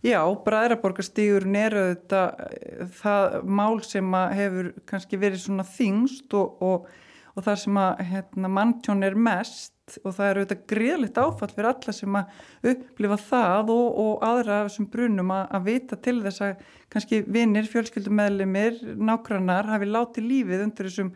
[0.02, 6.88] Já, bræðraborgastíðurinn er auðvitað eh, það mál sem hefur kannski verið svona þingst og, og,
[7.36, 11.68] og það sem að hérna, manntjón er mest og það er auðvitað gríðlegt áfall fyrir
[11.72, 16.16] alla sem að upplifa það og, og aðra af þessum brunum að, að vita til
[16.22, 21.12] þess að kannski vinnir, fjölskyldumæðlimir, nákvæmnar hafi látið lífið undir þessum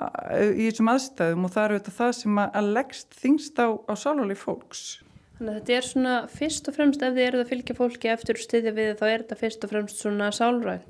[0.00, 3.94] í þessum aðstæðum og það er auðvitað það sem að, að leggst þingst á, á
[4.00, 4.84] sálóli fólks.
[5.40, 8.40] Þannig að þetta er svona fyrst og fremst ef þið eruð að fylgja fólki eftir
[8.40, 10.84] styðja við þá er þetta fyrst og fremst svona sálræn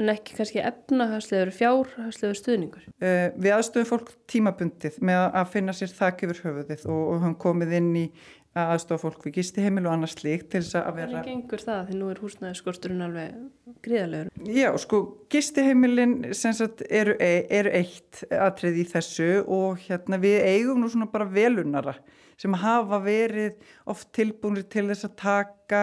[0.00, 2.84] en ekki kannski efnahagslegur, fjárhagslegur stuðningur.
[3.02, 7.40] Uh, við aðstöðum fólk tímabundið með að finna sér þakk yfir höfuðið og, og höfum
[7.46, 8.06] komið inn í
[8.52, 11.10] að aðstofa fólk við gistiheimil og annars slíkt til þess að vera...
[11.14, 14.42] Hvernig gengur það því nú er húsnæðiskorturinn alveg gríðalegur?
[14.52, 15.00] Já, sko,
[15.32, 17.30] gistiheimilin sagt, eru, e,
[17.60, 21.96] eru eitt atrið í þessu og hérna við eigum nú svona bara velunara
[22.40, 23.56] sem hafa verið
[23.88, 25.82] oft tilbúinir til þess að taka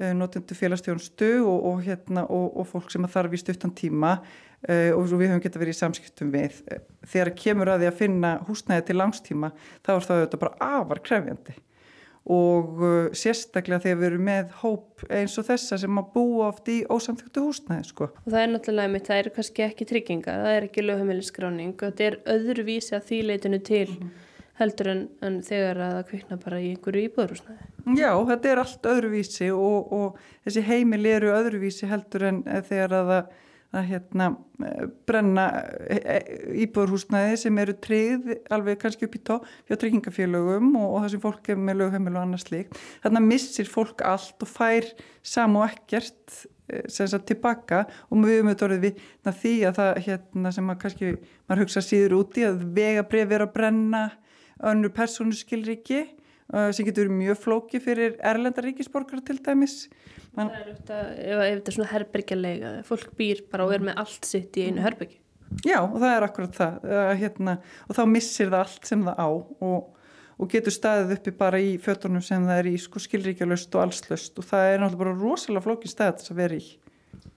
[0.00, 4.90] uh, notendu félagstjónstu og, og, hérna, og, og fólk sem þarf í stuttan tíma uh,
[4.96, 6.62] og við höfum geta verið í samskiptum við.
[7.06, 9.52] Þegar kemur að því að finna húsnæði til langstíma
[9.86, 11.62] þá er það auðvitað bara afar krefjandi
[12.26, 12.80] og
[13.14, 17.44] sérstaklega þegar við erum með hóp eins og þessa sem að búa oft í ósamþjóttu
[17.44, 18.08] húsnæði sko.
[18.24, 21.84] Og það er náttúrulega mitt, það er kannski ekki trygginga, það er ekki lögheimilisgráning og
[21.84, 24.25] þetta er öðruvísi að því leitinu til mm -hmm.
[24.60, 27.72] Heldur en, en þegar að það kvikna bara í einhverju íbúðurhúsnæði.
[27.96, 33.12] Já, þetta er allt öðruvísi og, og þessi heimil eru öðruvísi heldur en þegar að
[33.12, 33.34] það
[33.74, 34.26] að hérna
[35.08, 35.44] brenna
[36.64, 39.38] íbúðurhúsnæði sem eru tryggð alveg kannski upp í tó
[39.68, 42.76] hjá tryggingafélögum og, og það sem fólk er með lögheimil og annars líkt.
[43.04, 44.90] Þannig að missir fólk allt og fær
[45.26, 46.38] sam og ekkert
[46.90, 49.02] sem sagt tilbaka og við höfum auðvitað við
[49.42, 51.12] því að það hérna sem að kannski
[51.46, 54.06] maður hugsa síður úti að vegabrið vera að brenna
[54.64, 56.04] önnur persónu skilriki
[56.46, 59.88] sem getur mjög flóki fyrir erlenda ríkisborgar til dæmis
[60.36, 60.50] Man...
[60.52, 64.00] Það er auðvitað, ef, ef þetta er svona herbergjalega, fólk býr bara og er með
[64.02, 65.20] allt sitt í einu herbergi.
[65.64, 66.88] Já, og það er akkurat það,
[67.22, 67.54] hérna,
[67.86, 71.70] og þá missir það allt sem það á og, og getur staðið uppi bara í
[71.80, 75.64] fötunum sem það er í, sko skilríkjalöst og allslöst og það er náttúrulega bara rosalega
[75.64, 76.68] flókin stað þess að vera í.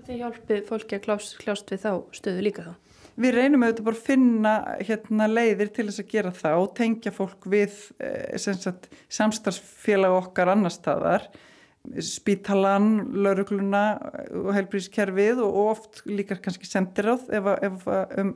[0.10, 2.74] Þið hjálpið fólki að klás, klást við þá stöðu líka þá?
[3.20, 4.54] Við reynum auðvitað bara að finna
[4.88, 8.38] hérna, leiðir til þess að gera það og tengja fólk við eh,
[9.12, 11.28] samstarfsfélag okkar annar staðar
[12.04, 12.90] spítalan,
[13.24, 13.84] laurugluna
[14.36, 17.88] og heilbríðskerfið og oft líka kannski sendiráð ef, ef
[18.20, 18.34] um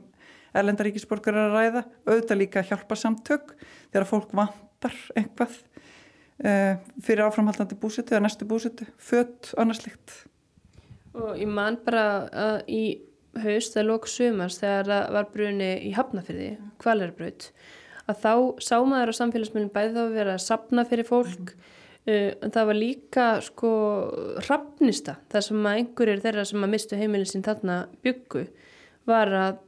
[0.54, 1.82] erlendaríkisborgar er að ræða.
[2.08, 3.54] Auðvitað líka hjálpa samtök
[3.92, 5.56] þegar fólk vantar einhvað
[6.44, 10.24] uh, fyrir áframhaldandi búsitu eða næstu búsitu, fött, annarslíkt
[11.14, 12.04] Og ég man bara
[12.34, 12.84] að í
[13.42, 16.50] haust eða lók sumars þegar það var bruni í Hafnafyrði,
[16.82, 17.48] kvalerbröð
[18.04, 21.70] að þá sá maður á samfélagsmyndin bæði þá að vera að sapna fyrir fólk mm.
[22.04, 23.68] Uh, en það var líka sko
[24.44, 28.42] rafnista þar sem að einhverjir þeirra sem að mistu heimilin sín þarna byggu
[29.08, 29.62] var að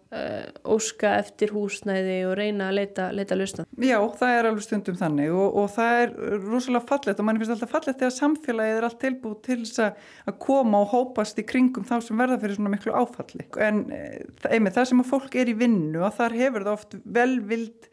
[0.76, 3.66] óska eftir húsnæði og reyna að leita, leita lausna.
[3.82, 6.14] Já, það er alveg stundum þannig og, og það er
[6.46, 10.38] rosalega fallet og mann finnst alltaf fallet þegar samfélagið er allt tilbúið til þess að
[10.46, 13.46] koma og hópast í kringum þá sem verða fyrir svona miklu áfalli.
[13.68, 16.98] En uh, einmitt það sem að fólk er í vinnu og þar hefur það oft
[17.04, 17.92] velvild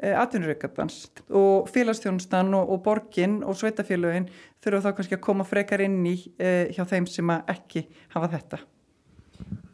[0.00, 4.30] atvinnureikatans og félagsþjónustan og, og borgin og sveitafélögin
[4.64, 7.84] þurfa þá kannski að koma frekar inn í uh, hjá þeim sem ekki
[8.14, 8.62] hafa þetta.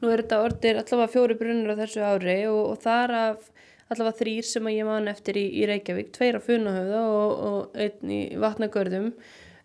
[0.02, 3.50] Nú er þetta orðir allavega fjóri brunnur á þessu ári og, og þar af
[3.92, 8.12] allavega þrýr sem ég man eftir í, í Reykjavík, tveir á Funahöfða og, og einn
[8.12, 9.12] í Vatnagörðum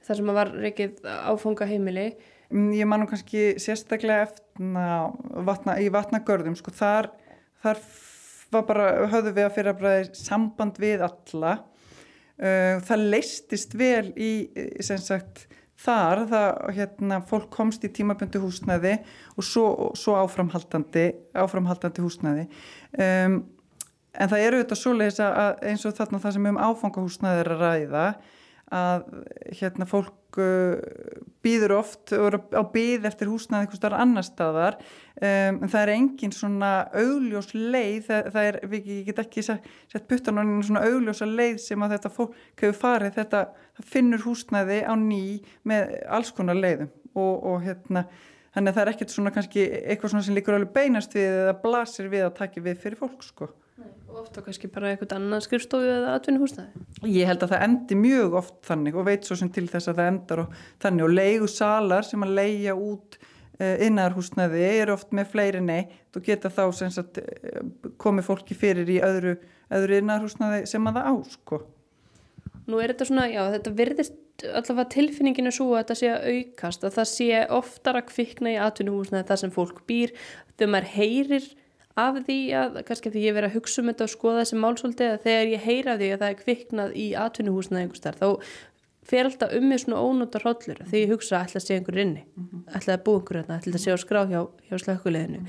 [0.06, 2.08] þar sem var reykið áfanga heimili.
[2.52, 5.10] Mm, ég man nú kannski sérstaklega eftir na,
[5.48, 7.10] vatna, í Vatnagörðum, sko þar,
[7.64, 7.82] þar
[8.52, 14.12] var bara, höfðu við að fyrir að bræði samband við alla uh, það leistist vel
[14.20, 14.32] í,
[14.84, 15.48] sem sagt,
[15.82, 18.98] þar það, hérna, fólk komst í tímaböndu húsnæði
[19.36, 19.66] og svo,
[19.98, 21.08] svo áframhaldandi
[21.38, 22.46] áframhaldandi húsnæði.
[22.98, 23.42] Um,
[24.12, 27.66] en það eru auðvitað svoleiðis að eins og þarna það sem um áfangahúsnæði er að
[27.66, 28.06] ræða
[28.72, 29.06] að
[29.60, 30.80] hérna fólk uh,
[31.44, 34.78] býður oft og eru á býð eftir húsnaði eitthvað starf annar staðar.
[35.18, 40.08] Um, en það er engin svona augljós leið, það, það er, við get ekki sett
[40.08, 43.44] puttan á einu svona augljósa leið sem að þetta fólk hefur farið þetta,
[43.86, 48.06] finnur húsnaði á ný með alls konar leiðum og, og hérna
[48.52, 51.58] þannig að það er ekkert svona kannski eitthvað svona sem líkur alveg beinast við eða
[51.64, 53.52] blasir við að taki við fyrir fólk sko
[54.12, 56.82] Og ofta kannski bara eitthvað annan skrifstofu eða atvinnuhúsnaði?
[57.08, 60.02] Ég held að það endi mjög oft þannig og veit svo sem til þess að
[60.02, 65.16] það endar og þannig og leigu salar sem að leia út uh, innarhúsnaði er oft
[65.16, 67.22] með fleiri neitt og geta þá sagt,
[68.04, 69.38] komið fólki fyrir í öðru,
[69.72, 71.62] eða innarhúsnaði sem að það á sko.
[72.70, 76.86] Nú er þetta svona, já, þetta virðist allavega tilfinninginu svo að þetta sé að aukast
[76.86, 80.14] að það sé oftar að kvikna í atvinnuhúsnaði það sem fólk býr.
[80.56, 81.48] Þegar maður heyrir
[82.00, 85.08] af því að kannski því ég verið að hugsa um þetta og skoða þessi málsóldi
[85.08, 88.28] að þegar ég heyra því að það er kviknað í atvinnuhúsnaði einhvers þar þá
[89.12, 92.02] fer alltaf um mig svona ónóta hrollur þegar ég hugsa að ætla að sé einhver
[92.04, 92.26] inni
[92.78, 95.42] ætla að búa einhver hérna, ætla að sé á skrá hjá, hjá slökkuleginu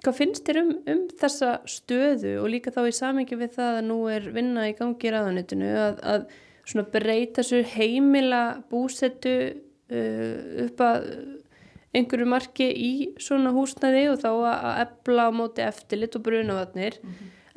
[0.00, 3.88] Hvað finnst þér um, um þessa stöðu og líka þá í samengi við það að
[3.90, 6.30] nú er vinna í gangi í ráðanitinu að, að
[6.64, 11.10] svona breyta svo heimila búsettu uh, upp að
[11.96, 17.00] einhverju marki í svona húsnæði og þá að, ebla á móti eftirlit og brunavatnir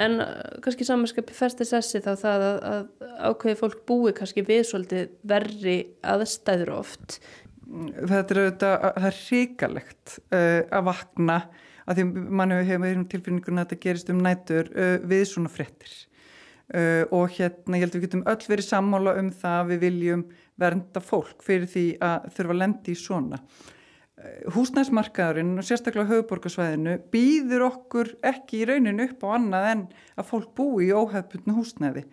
[0.02, 4.66] en uh, kannski samanskapi festi sessi þá það að, að ákveði fólk búi kannski við
[4.72, 7.22] svolítið verri aðstæður oft.
[7.70, 11.38] Þetta er auðvitað, það er ríkalegt uh, að vakna
[11.88, 12.08] að því
[12.40, 15.94] mann hefur hefur tilfinninguna að þetta gerist um nætur uh, við svona frettir
[16.74, 19.86] uh, og hérna ég held að við getum öll verið sammála um það að við
[19.88, 20.26] viljum
[20.62, 23.40] vernda fólk fyrir því að þurfa að lendi í svona.
[24.54, 29.82] Húsnæsmarkaðurinn og sérstaklega höfuborgarsvæðinu býður okkur ekki í rauninu upp á annað en
[30.16, 32.06] að fólk búi í óhefbundnu húsnæði.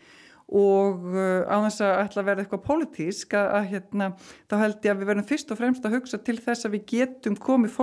[0.51, 4.09] Og uh, á þess að ætla að verða eitthvað pólitísk að, að hérna,
[4.51, 6.87] þá held ég að við verðum fyrst og fremst að hugsa til þess að við
[6.91, 7.77] getum komið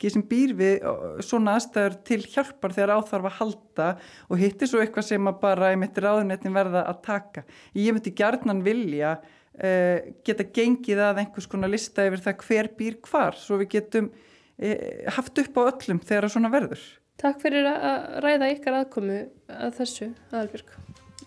[0.00, 0.84] fólki sem býr við
[1.20, 3.88] svona aðstæður til hjálpar þegar áþarf að halda
[4.28, 7.44] og hittir svo eitthvað sem að bara einmitt ráðunetin verða að taka.
[7.74, 12.98] Ég myndi gjarnan vilja uh, geta gengið að einhvers konar lista yfir það hver býr
[13.04, 16.80] hvar svo við getum uh, haft upp á öllum þegar svona verður.
[17.20, 19.22] Takk fyrir að ræða ykkar aðkomu
[19.52, 20.76] að þessu, Aðalbjörg.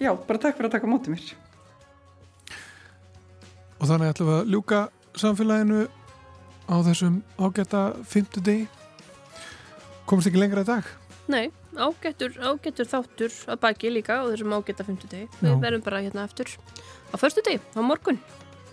[0.02, 1.34] Já, bara takk fyrir að taka mótið mér.
[3.78, 4.80] Og þannig ætlum við að ljúka
[5.22, 5.84] samfélaginu
[6.68, 8.68] á þessum ágæta fymtudegi.
[10.10, 10.88] Komst ekki lengra í dag?
[11.32, 15.30] Nei, ágættur, ágættur þáttur að baki líka á þessum ágæta fymtudegi.
[15.40, 15.60] Við Já.
[15.64, 16.52] verðum bara hérna eftir
[17.12, 18.20] á förstu degi, á morgun.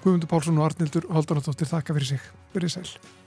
[0.03, 2.29] Guðmundur Pálsson og Arnildur Haldanadóttir þakka fyrir sig.
[2.55, 3.20] Verið sæl.